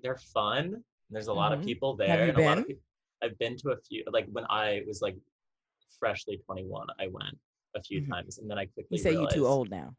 [0.04, 1.66] they're fun and there's a lot of Mhm.
[1.66, 2.76] people there Have you and a lot of been?
[2.76, 2.84] people
[3.24, 5.18] i've been to a few like when i was like
[6.00, 7.36] freshly 21 i went
[7.76, 8.10] a few Mhm.
[8.10, 9.96] times and then i quickly You say you're too old now.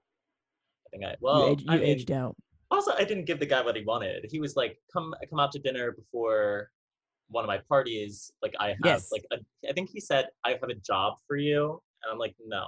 [0.87, 2.37] i think i you, well age- you I mean, aged out.
[2.71, 5.51] also i didn't give the guy what he wanted he was like come come out
[5.53, 6.71] to dinner before
[7.31, 9.13] one of my parties like i have Yes.
[9.13, 9.37] like a,
[9.69, 12.67] i think he said i have a job for you and i'm like no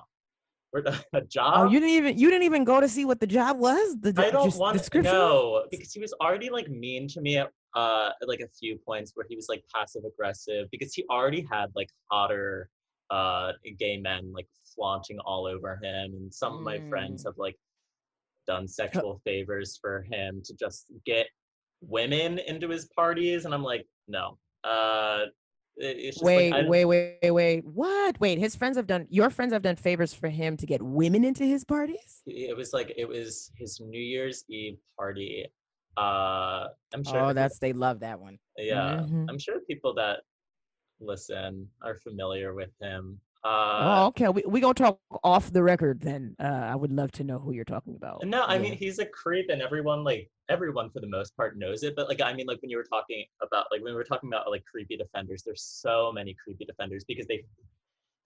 [0.73, 0.83] we're
[1.15, 3.59] a job Oh, you didn't even you didn't even go to see what the job
[3.59, 3.97] was.
[4.01, 7.51] The i don't want to know because he was already like mean to me at
[7.75, 11.47] uh at, like a few points where he was like passive aggressive because he already
[11.51, 12.69] had like hotter
[13.11, 14.47] uh gay men like
[14.77, 17.29] flaunting all over him and some of my friends Mm.
[17.29, 17.57] have like
[18.47, 21.27] done sexual favors for him to just get
[21.81, 25.27] women into his parties and i'm like no uh
[25.83, 27.65] it's just Wait, like, wait, wait, wait, wait.
[27.65, 28.21] What?
[28.21, 31.25] Wait, his friends have done your friends have done favors for him to get women
[31.25, 32.21] into his parties?
[32.27, 35.47] it was like it was his new year's eve party
[35.97, 38.39] uh i'm sure Oh, that's they love that one.
[38.59, 39.27] yeah Mhm.
[39.29, 40.21] i'm sure people that
[41.01, 44.29] listen are familiar with him oh, uh okay.
[44.29, 46.37] We we gonna talk off the record then.
[46.39, 48.25] Uh, I would love to know who you're talking about.
[48.27, 48.61] no i Yeah.
[48.63, 52.09] mean he's a creep and everyone like everyone for the most part knows it but
[52.09, 54.51] like i mean like when you were talking about like when we were talking about
[54.51, 57.43] like creepy defenders there's so many creepy defenders because they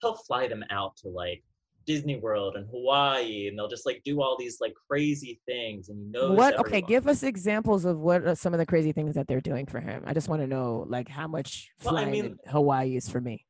[0.01, 1.41] he'll fly them out to like
[1.85, 5.89] Disney World and Hawaii, and they'll just like do all these like crazy things.
[5.89, 6.57] And he knows what?
[6.57, 9.67] Okay, give us examples of what are some of the crazy things that they're doing
[9.67, 10.01] for him.
[10.07, 13.21] I just want to know like how much Well, I flying mean- Hawaii is for
[13.21, 13.45] me.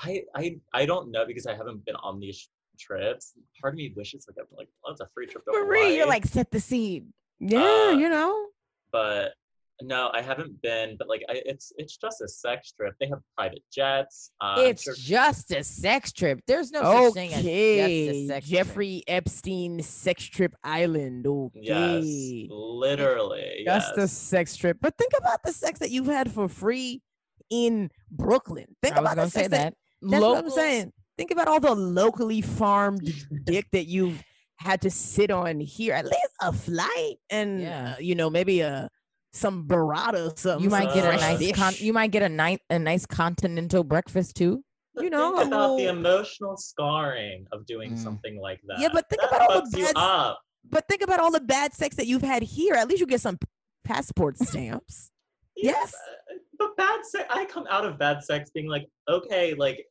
[0.00, 2.48] I I I don't know because I haven't been on these
[2.80, 3.34] trips.
[3.60, 5.96] Part of me wishes like I'm like, oh, it's a free trip to Marie, Hawaii.
[5.98, 7.12] you're like set the scene.
[7.40, 8.46] Yeah, Uh, you know.
[8.92, 9.34] but
[9.82, 10.96] no, I haven't been.
[10.98, 12.94] But like, I, it's it's just a sex trip.
[12.98, 14.30] They have private jets.
[14.40, 16.40] Uh, it's sure- just a sex trip.
[16.46, 17.50] There's no such thing as just a
[17.84, 18.58] Okay, sex trip.
[18.58, 21.26] Jeffrey Epstein sex trip island.
[21.26, 21.60] Okay.
[21.62, 23.62] yes, literally.
[23.66, 24.78] Just a sex trip.
[24.80, 27.02] But think about the sex that you've had for free
[27.50, 28.66] in Brooklyn.
[28.82, 29.74] Think I was about gonna the say sex that.
[30.02, 30.92] That's what I'm saying.
[31.18, 33.12] Think about all the locally farmed
[33.44, 34.22] dick that you've
[34.58, 35.94] had to sit on here.
[35.94, 37.92] At least a flight and Yeah.
[37.92, 38.88] uh, you know maybe a
[39.32, 40.64] some burrata or something.
[40.64, 43.84] You might some get a nice con- you might get a nice a nice continental
[43.84, 44.62] breakfast too.
[44.98, 47.98] You know, think a about the emotional scarring of doing Mm.
[47.98, 48.78] something like that.
[48.78, 50.40] Yeah, but think That about all the bad up.
[50.68, 52.74] But think about all the bad sex that you've had here.
[52.74, 53.38] At least you get some
[53.84, 55.10] passport stamps.
[55.58, 55.92] Yeah, Yes.
[56.28, 59.86] but- But bad sex, I come out of bad sex being like, okay, like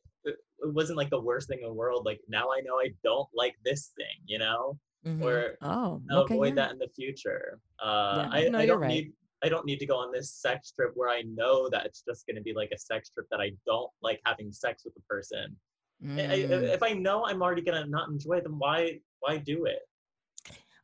[0.60, 2.04] it wasn't like the worst thing in the world.
[2.06, 5.22] Like now I know I don't like this thing, you know, Mhm.
[5.22, 6.34] or Oh, I'll okay.
[6.34, 6.54] avoid yeah.
[6.66, 7.60] that in the future.
[7.78, 8.38] Uh, Yeah.
[8.38, 8.88] I, No, I don't right.
[8.88, 9.12] need.
[9.44, 12.26] I don't need to go on this sex trip where I know that it's just
[12.26, 15.02] going to be like a sex trip that I don't like having sex with the
[15.02, 15.54] person.
[16.02, 16.62] I- I- Mm.
[16.74, 19.82] if I know I'm already going to not enjoy them, why why do it?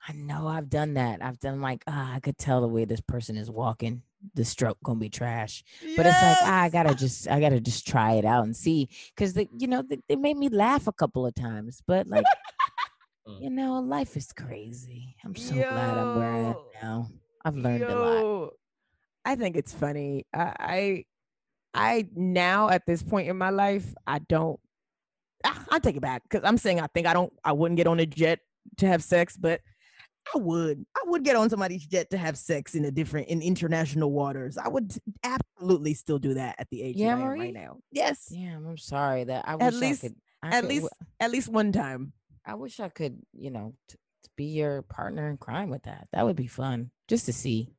[0.07, 1.23] I know I've done that.
[1.23, 4.03] I've done like ah, I could tell the way this person is walking.
[4.35, 5.65] The stroke gonna be trash.
[5.97, 8.89] But it's like ah, I gotta just I gotta just try it out and see
[9.15, 11.83] because they you know they, they made me laugh a couple of times.
[11.87, 12.25] But like
[13.29, 13.41] Mm.
[13.41, 15.15] you know life is crazy.
[15.25, 17.07] I'm so glad I'm where I am now.
[17.45, 18.25] I've learned a lot.
[19.25, 20.27] I think it's funny.
[20.35, 21.05] I, I,
[21.73, 24.59] I now at this point in my life, I don't.
[25.45, 27.33] I, I take it back because I'm saying I think I don't.
[27.45, 28.41] I wouldn't get on a jet
[28.79, 29.61] to have sex, but
[30.35, 30.85] I would.
[30.97, 34.57] I would get on somebody's jet to have sex in a different in international waters.
[34.57, 34.95] I would
[35.25, 37.41] absolutely still do that at the age Yeah, that I am Marie?
[37.41, 37.79] right now.
[37.91, 40.17] Yes, Damn, I'm sorry that I At wish least- I could.
[40.45, 40.89] I at could- least
[41.21, 42.13] at least one time.
[42.45, 46.09] I wish I could, you know, t- to be your partner in crime with that.
[46.13, 47.73] That would be fun, just to see.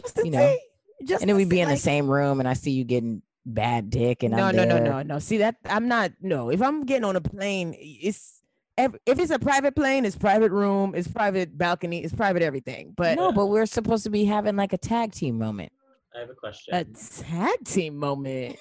[0.00, 0.56] Just to You know.
[1.04, 3.90] Just and then we'd be in the same room, and I see you getting bad
[3.90, 5.18] dick, and no, I'm no, no, no, no.
[5.18, 6.12] See that I'm not.
[6.20, 8.41] No, if I'm getting on a plane, it's
[8.78, 12.92] ev- if it's a private plane, it's private room, it's private balcony, it's private everything.
[12.96, 15.72] But no, but we're supposed to be having like a tag team moment.
[16.14, 16.74] I have a question.
[16.74, 18.56] a tag team moment.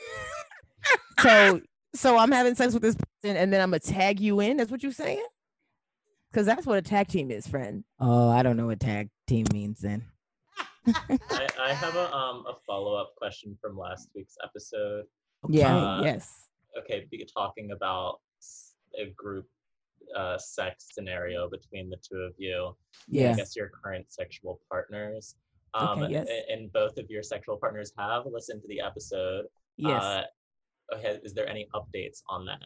[1.19, 1.61] so,
[1.93, 4.57] so I'm having sex with this person, and then I'm gonna tag you in.
[4.57, 5.25] That's what you're saying?
[6.31, 7.83] Because that's what a tag team is, friend.
[7.99, 10.05] Oh, I don't know what tag team means then.
[10.87, 15.05] I, I have a um a follow up question from last week's episode.
[15.49, 15.75] Yeah.
[15.75, 16.47] Uh, yes.
[16.77, 18.19] Okay, be talking about
[18.99, 19.47] a group
[20.15, 22.75] uh sex scenario between the two of you.
[23.07, 23.31] Yeah.
[23.31, 25.35] I guess your current sexual partners.
[25.73, 26.27] Um, Okay, yes.
[26.29, 29.45] a- and both of your sexual partners have listened to the episode.
[29.77, 30.03] Yes.
[30.03, 30.23] Uh,
[30.95, 32.63] okay, is there any updates on that?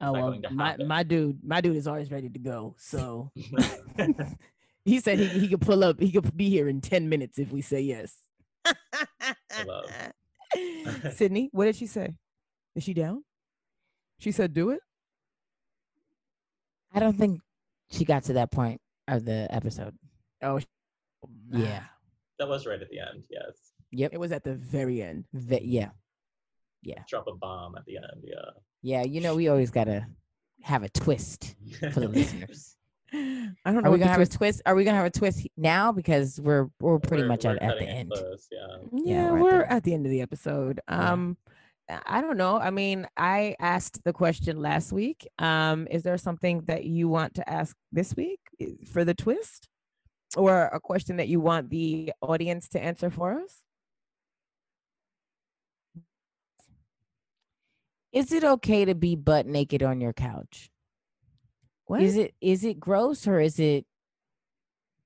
[0.00, 2.74] oh that well, my my dude, my dude is always ready to go.
[2.78, 3.30] So
[4.84, 6.00] he said he he could pull up.
[6.00, 8.16] He could be here in ten minutes if we say yes.
[10.56, 12.14] Sydnee, what did she say?
[12.74, 13.24] Is she down?
[14.18, 14.80] She said, "Do it."
[16.94, 17.40] I don't think
[17.90, 19.94] she got to that point of the episode.
[20.42, 20.60] Oh,
[21.50, 21.82] Yeah.
[22.38, 23.24] that was right at the end.
[23.30, 24.12] Yes, Yep.
[24.14, 25.24] It was at the very end.
[25.32, 25.90] Ve- yeah.
[27.08, 28.22] drop a bomb at the end.
[28.24, 28.50] Yeah.
[28.82, 29.02] Yeah.
[29.04, 30.06] You know, we always gotta
[30.62, 31.54] have a twist
[31.92, 32.76] for the listeners.
[33.12, 33.88] I don't know.
[33.88, 34.62] Are we gonna have a twist- twist?
[34.66, 35.92] Are we gonna have a twist now?
[35.92, 38.10] Because we're we're pretty We're- much we're at, at the end.
[38.10, 38.76] close, yeah.
[38.92, 40.80] Yeah, we're at we're the- at the end of the episode.
[40.88, 41.50] Um, I-
[41.88, 42.58] I don't know.
[42.58, 45.28] I mean, I asked the question last week.
[45.38, 48.40] Um, is there something that you want to ask this week
[48.90, 49.68] for the twist,
[50.36, 53.60] or a question that you want the audience to answer for us?
[58.12, 60.70] Is it okay to be butt naked on your couch?
[61.86, 63.84] What Is it is it gross or is it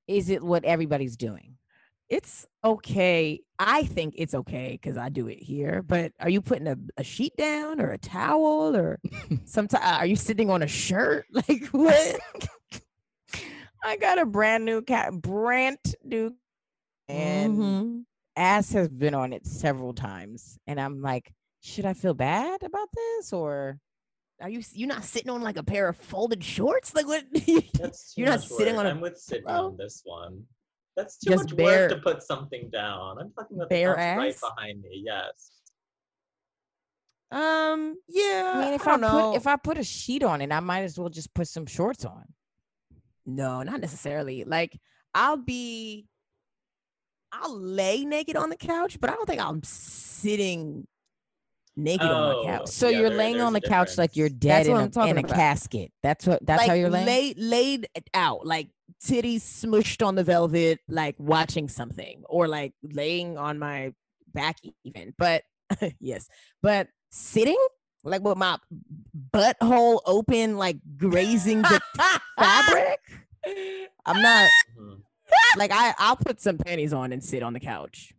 [0.07, 1.57] is it what everybody's doing?
[2.09, 3.40] It's okay.
[3.59, 5.82] I think it's okay because I do it here.
[5.82, 8.98] But are you putting a, a sheet down or a towel or
[9.44, 11.26] sometimes are you sitting on a shirt?
[11.32, 12.18] Like what?
[13.84, 16.34] I got a brand new cat, brand new,
[17.09, 18.04] and Mhm.
[18.36, 22.88] ass has been on it several times, and I'm like, should I feel bad about
[22.94, 23.78] this or?
[24.40, 26.94] Are you you not sitting on like a pair of folded shorts?
[26.94, 27.24] Like what?
[27.74, 28.80] That's You're not sitting work.
[28.84, 29.66] on a I'm with Sydnee pillow?
[29.70, 30.44] on this one.
[30.99, 33.18] That's too Just much bare- work to put something down.
[33.20, 35.03] I'm talking about bare the couch right behind me.
[35.07, 35.53] Yes.
[37.30, 37.94] um.
[38.09, 38.53] Yeah.
[38.57, 39.30] I mean, if I, don't know.
[39.30, 41.66] put if I put a sheet on it, I might as well just put some
[41.66, 42.24] shorts on.
[43.24, 44.42] No, not necessarily.
[44.44, 44.76] Like
[45.14, 46.07] I'll be
[47.30, 50.86] I'll lay naked on the couch, but I don't think I'm sitting
[51.79, 52.68] naked on Oh, my couch.
[52.68, 54.97] So Yeah, you're there- laying on a the couch like you're dead That's in what
[54.97, 55.35] a, I'm in a about.
[55.35, 55.93] casket.
[56.03, 57.07] That's what that's how you're laying.
[57.07, 58.68] lay, laid out, like
[59.03, 63.93] titties smushed on the velvet, like watching something, or like laying on my
[64.35, 65.14] back even.
[65.16, 65.45] But
[66.01, 66.29] yes,
[66.62, 67.57] but sitting
[68.05, 68.59] like with my
[69.35, 71.81] butthole open, like grazing the
[72.39, 72.99] fabric.
[74.05, 74.49] I'm not
[74.79, 75.01] Mhm.
[75.57, 78.12] like I I'll put some panties on and sit on the couch.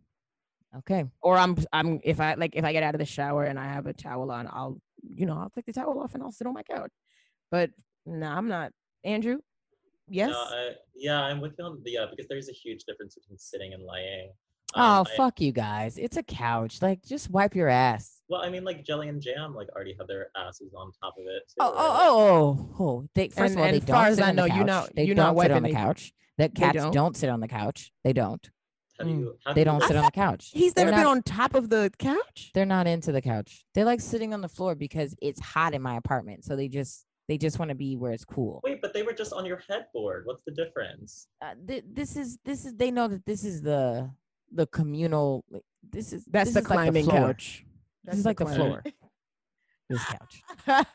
[0.78, 1.04] Okay.
[1.22, 3.64] Or I'm I'm if I like if I get out of the shower and I
[3.64, 6.46] have a towel on, I'll you know, I'll take the towel off and I'll sit
[6.46, 6.92] on my couch.
[7.50, 7.70] But
[8.06, 8.72] no, I'm not.
[9.04, 9.38] Andrew?
[10.08, 10.30] Yes.
[10.30, 13.38] No, I, yeah, I'm with you on the yeah because there's a huge difference between
[13.38, 14.32] sitting and laying.
[14.76, 15.98] Oh Um, I- fuck you guys!
[15.98, 16.80] It's a couch.
[16.82, 18.20] Like just wipe your ass.
[18.28, 21.24] well, I mean, like Jelly and Jam, like already have their asses on top of
[21.26, 21.42] it.
[21.48, 21.76] Too, Oh right?
[21.78, 22.84] oh oh oh!
[22.84, 23.08] oh.
[23.14, 24.48] They, first And- of all, and they far don't as sit I on the know,
[24.48, 24.56] couch.
[24.56, 26.12] you're not- they you're don't not sit on the couch.
[26.38, 26.92] That cats don't?
[26.94, 27.16] don't?
[27.16, 27.92] sit on the couch.
[28.04, 28.48] They don't.
[29.00, 29.18] How do Mm.
[29.20, 29.38] you?
[29.44, 30.50] How They you don't sit on the couch.
[30.52, 32.50] He's They're never been on top of the couch.
[32.54, 33.64] They're not into the couch.
[33.74, 36.44] They like sitting on the floor because it's hot in my apartment.
[36.44, 38.60] So they just they just want to be where it's cool.
[38.64, 40.26] Wait, but they were just on your headboard.
[40.26, 41.28] What's the difference?
[41.40, 44.10] Uh, th- this is this is they know that this is the
[44.52, 45.44] the communal.
[45.50, 47.18] like, This is That's this the is like climbing floor.
[47.28, 47.64] couch.
[48.04, 48.82] This is like the floor.
[49.88, 50.42] This couch.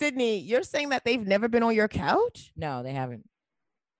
[0.00, 2.52] Sydnee, you're saying that they've never been on your couch?
[2.56, 3.28] No, they haven't.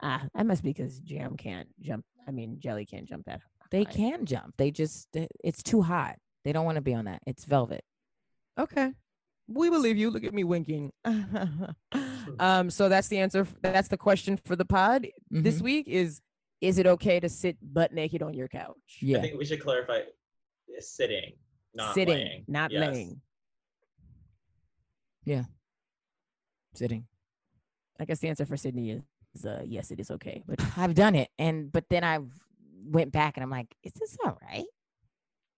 [0.02, 2.04] Ah, that must be because Jam can't jump.
[2.26, 3.40] I mean, Jelly can't jump that.
[3.70, 4.54] They can jump.
[4.56, 5.08] They just
[5.42, 6.16] it's too hot.
[6.44, 7.20] They don't want to be on that.
[7.26, 7.82] It's velvet.
[8.58, 8.92] Okay.
[9.48, 10.10] We believe you.
[10.10, 10.90] Look at me winking.
[12.38, 13.46] um, so that's the answer.
[13.62, 15.62] That's the question for the pod this Mhm.
[15.62, 16.20] week is
[16.60, 18.98] is it okay to sit butt naked on your couch?
[19.02, 19.18] Yeah.
[19.18, 21.32] I think we should clarify uh, sitting,
[21.74, 22.44] not Sitting, laying.
[22.48, 22.94] not Yes.
[22.94, 23.20] laying.
[25.24, 25.44] Yeah.
[26.74, 27.06] Sitting.
[28.00, 29.04] I guess the answer for Sydnee is, is
[29.44, 30.42] uh, yes, it is okay.
[30.46, 32.18] But I've done it, and but then I
[32.86, 34.66] went back and I'm like, is this all right?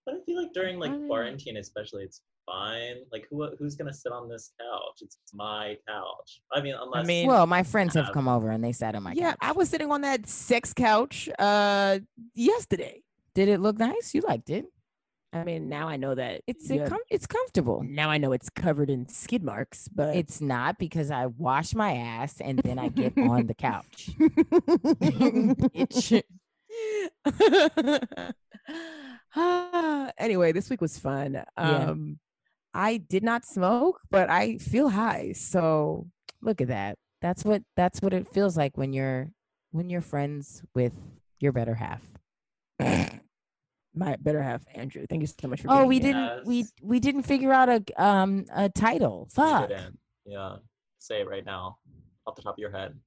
[0.05, 2.95] But I feel like during like I quarantine, especially, it's fine.
[3.11, 4.99] Like who who's gonna sit on this couch?
[5.01, 6.41] It's my couch.
[6.53, 8.95] I mean, unless I mean- Well, my friends have have- come over and they sat
[8.95, 9.37] on my couch yeah, couch.
[9.41, 11.99] I was sitting on that sex couch uh
[12.33, 13.03] yesterday.
[13.35, 14.15] Did it look nice?
[14.15, 14.65] You liked it.
[15.41, 17.83] I mean, now I know that It's you have- com- it's comfortable.
[17.83, 21.93] now I know it's covered in skid marks, but It's not because I wash my
[21.95, 24.09] ass and then I get on the couch.
[30.19, 31.43] Anyway, this week was fun.
[31.57, 32.19] Um,
[32.73, 35.33] I did not smoke, but I feel high.
[35.33, 36.07] So
[36.41, 36.97] Look at that.
[37.21, 39.31] That's what that's what it feels like when you're
[39.71, 40.93] when you're friends with
[41.39, 42.01] your better half.
[43.97, 45.05] My better have Andrew.
[45.09, 45.67] Thank you so much for.
[45.71, 46.13] Oh, we here.
[46.13, 46.71] didn't we Yes.
[46.81, 49.27] we didn't figure out a um a title.
[49.33, 49.69] Fuck.
[50.25, 50.57] Yeah.
[50.99, 51.77] Say it right now,
[52.25, 52.97] off the top of your head.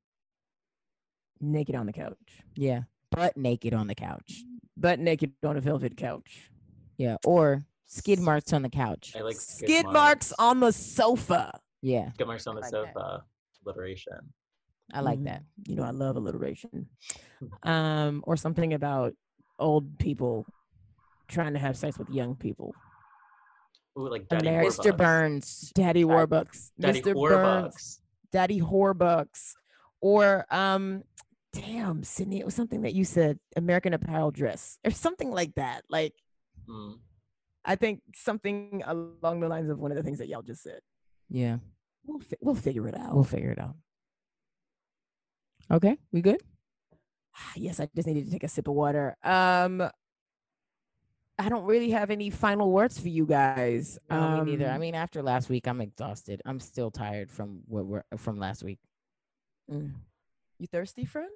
[1.41, 2.17] naked on the couch,
[2.55, 2.83] Yeah.
[3.11, 4.43] Butt naked on the couch.
[4.77, 6.51] butt naked on a velvet couch,
[6.97, 7.17] Yeah.
[7.25, 9.15] Or skid marks on the couch.
[9.17, 11.59] I like skid marks on the sofa.
[11.83, 12.13] Yeah.
[12.13, 12.93] Skid marks on the like that.
[12.95, 13.25] sofa.
[13.67, 14.33] Alliteration.
[14.93, 15.25] I like Mhm.
[15.25, 15.43] that.
[15.67, 16.89] You know, I love alliteration.
[17.63, 19.15] Um, or something about
[19.59, 20.47] old people
[21.31, 22.75] trying to have sex with young people.
[23.99, 24.97] Ooh, like Daddy Ameri- Mr.
[24.97, 25.73] Burns.
[25.75, 27.15] Daddy Warbucks, Daddy Mr.
[27.15, 27.99] Burns, Warbucks.
[28.33, 29.55] Daddy Horbucks,
[30.01, 31.03] or um,
[31.53, 35.83] damn, Sydnee, it was something that you said, American Apparel dress, or something like that.
[35.89, 36.15] Like
[36.69, 36.99] Mm.
[37.65, 40.81] I think something along the lines of one of the things that y'all just said.
[41.29, 41.57] Yeah.
[42.07, 43.15] We'll fi- we'll figure it out.
[43.15, 43.75] We'll figure it out.
[45.71, 45.97] Okay.
[46.13, 46.41] We good?
[47.57, 49.17] yes, I just needed to take a sip of water.
[49.25, 49.83] Um,
[51.41, 53.99] I don't really have any final words for you guys.
[54.11, 54.69] No, me neither.
[54.71, 56.43] I Um, mean, after last week, I'm exhausted.
[56.45, 58.79] I'm still tired from what we're from last week.
[59.71, 59.93] mm.
[60.59, 61.31] you thirsty, friend?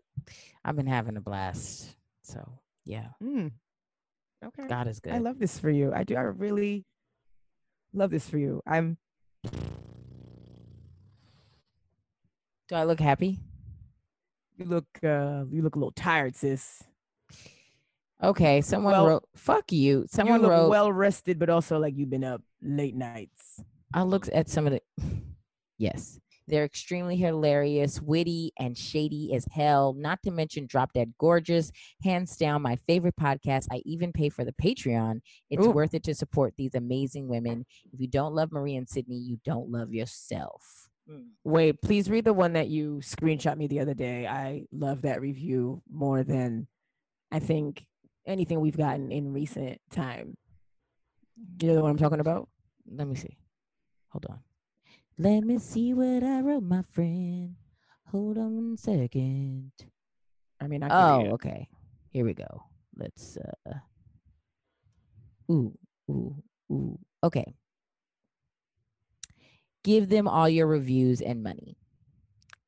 [0.65, 1.97] I've been having a blast.
[2.23, 3.53] So yeah, Mm.
[4.45, 4.67] Okay.
[4.69, 5.15] God is good.
[5.15, 5.93] I love this for you.
[5.95, 6.17] I do.
[6.17, 6.85] I really
[7.95, 8.61] love this for you.
[8.67, 8.99] I'm.
[12.69, 13.39] Do I look happy?
[14.57, 14.87] You look.
[15.03, 16.83] Uh, you look a little tired, sis.
[18.25, 18.61] Okay.
[18.61, 19.25] Someone Well, wrote.
[19.37, 20.07] Fuck you.
[20.09, 20.69] Someone you look wrote.
[20.71, 23.61] well rested, but also like you've been up late nights.
[23.93, 24.81] I looked at some of the.
[25.79, 29.95] yes, they're extremely hilarious, witty, and shady as hell.
[29.95, 31.71] Not to mention Drop Dead Gorgeous,
[32.03, 33.67] hands down my favorite podcast.
[33.71, 35.21] I even pay for the Patreon.
[35.51, 35.71] It's Ooh.
[35.71, 37.65] worth it to support these amazing women.
[37.93, 40.89] If you don't love Marie and Sydnee, you don't love yourself.
[41.11, 41.29] Mm.
[41.45, 44.27] Wait, please read the one that you screenshot me the other day.
[44.27, 46.67] I love that review more than
[47.31, 47.85] I think
[48.27, 50.37] anything we've gotten in recent time.
[51.61, 52.49] You know what I'm talking about?
[52.91, 53.37] Let me see.
[54.11, 54.39] Hold on.
[55.19, 57.57] Let me see what I wrote, my friend.
[58.11, 59.73] Hold on one second.
[60.61, 61.69] I mean, I can Oh, okay.
[62.11, 62.65] Here we go.
[62.97, 63.75] Let's uh
[65.51, 65.77] Ooh,
[66.11, 66.99] ooh, ooh.
[67.23, 67.55] Okay.
[69.83, 71.77] Give them all your reviews and money.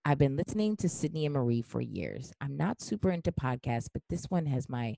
[0.04, 2.32] I've been listening to Sydnee and Marie for years.
[2.40, 4.96] I'm not super into podcasts, but this one has my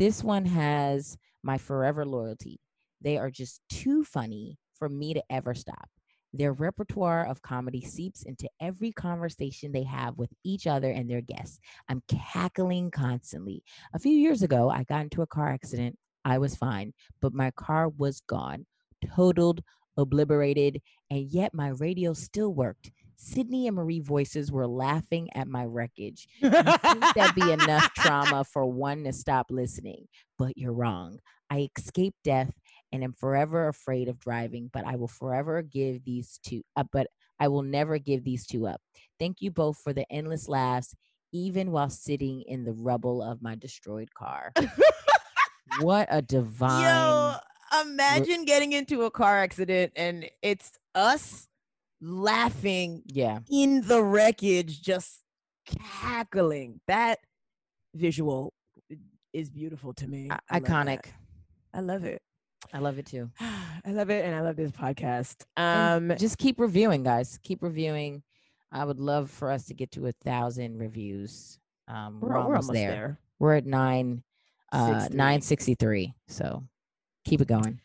[0.00, 2.58] this one has my forever loyalty.
[3.02, 5.90] They are just too funny for me to ever stop.
[6.32, 11.20] Their repertoire of comedy seeps into every conversation they have with each other and their
[11.20, 11.58] guests.
[11.90, 13.62] I'm cackling constantly.
[13.92, 15.98] A few years ago, I got into a car accident.
[16.24, 18.64] I was fine, but my car was gone,
[19.14, 19.60] totaled,
[19.98, 20.80] obliterated,
[21.10, 22.90] and yet my radio still worked.
[23.20, 26.26] Sydnee and Marie voices were laughing at my wreckage.
[26.40, 26.64] You think
[27.14, 30.06] that'd be enough trauma for one to stop listening,
[30.38, 31.18] but you're wrong.
[31.50, 32.52] I escaped death
[32.92, 37.08] and am forever afraid of driving, but I will forever give these two up, but
[37.38, 38.80] I will never give these two up.
[39.18, 40.94] Thank you both for the endless laughs,
[41.32, 44.52] even while sitting in the rubble of my destroyed car.
[45.80, 46.82] what a divine.
[46.82, 51.48] Yo, imagine getting into a car accident and it's us
[52.00, 53.40] laughing yeah.
[53.50, 55.22] in the wreckage, just
[55.66, 56.80] cackling.
[56.86, 57.18] That
[57.94, 58.52] visual
[59.32, 60.28] is beautiful to me.
[60.30, 61.04] I- I love iconic.
[61.72, 62.20] I love it.
[62.72, 63.30] I love it too.
[63.40, 65.44] I love it, and I love this podcast.
[65.56, 67.38] And Um, just keep reviewing, guys.
[67.42, 68.22] Keep reviewing.
[68.72, 71.58] I would love for us to get to a thousand reviews.
[71.88, 72.90] Um, we're, we're, almost, almost there.
[72.90, 73.18] there.
[73.38, 74.22] We're at nine,
[74.72, 76.14] uh, nine sixty three.
[76.28, 76.62] So
[77.24, 77.80] keep it going.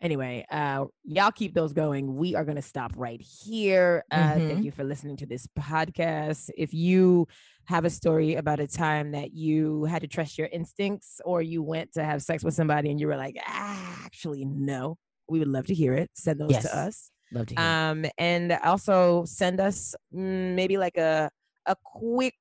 [0.00, 2.14] Anyway, uh, y'all keep those going.
[2.14, 4.04] We are going to stop right here.
[4.12, 4.48] Uh, Mhm.
[4.48, 6.50] Thank you for listening to this podcast.
[6.56, 7.26] If you
[7.64, 11.62] have a story about a time that you had to trust your instincts or you
[11.62, 14.96] went to have sex with somebody and you were like, ah, actually, no,
[15.28, 16.10] we would love to hear it.
[16.14, 16.62] Send those Yes.
[16.62, 17.10] to us.
[17.32, 17.64] Love to hear.
[17.64, 17.68] it.
[17.68, 21.28] Um, and also send us mm, maybe like a
[21.66, 22.34] a quick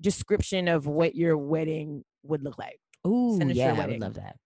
[0.00, 2.78] description of what your wedding would look like.
[3.06, 4.36] Ooh, send us your yeah, I would love that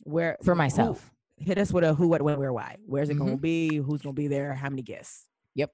[0.00, 1.10] Where for myself.
[1.40, 2.76] Hit us with a who, what, when, where, why.
[2.86, 3.76] Where's it going to be?
[3.76, 4.54] Who's going to be there?
[4.54, 5.26] How many guests?
[5.54, 5.70] Yep.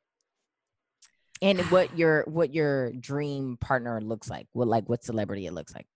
[1.42, 4.46] And what your what your dream partner looks like.
[4.52, 5.86] What like what celebrity it looks like.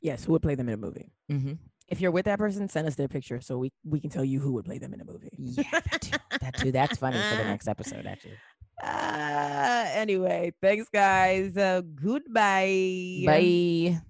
[0.00, 1.10] Yes, who would play them in a movie?
[1.32, 1.54] Mm-hmm.
[1.88, 4.40] If you're with that person, send us their picture so we we can tell you
[4.40, 5.30] who would play them in a movie.
[5.38, 6.18] Yeah, that too.
[6.40, 6.72] That too.
[6.72, 8.38] That's funny for the next episode, actually.
[8.82, 11.56] Uh, anyway, thanks guys.
[11.56, 13.22] Uh, goodbye.
[13.26, 14.00] Bye.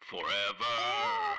[0.00, 0.78] Forever
[1.08, 1.38] Dog.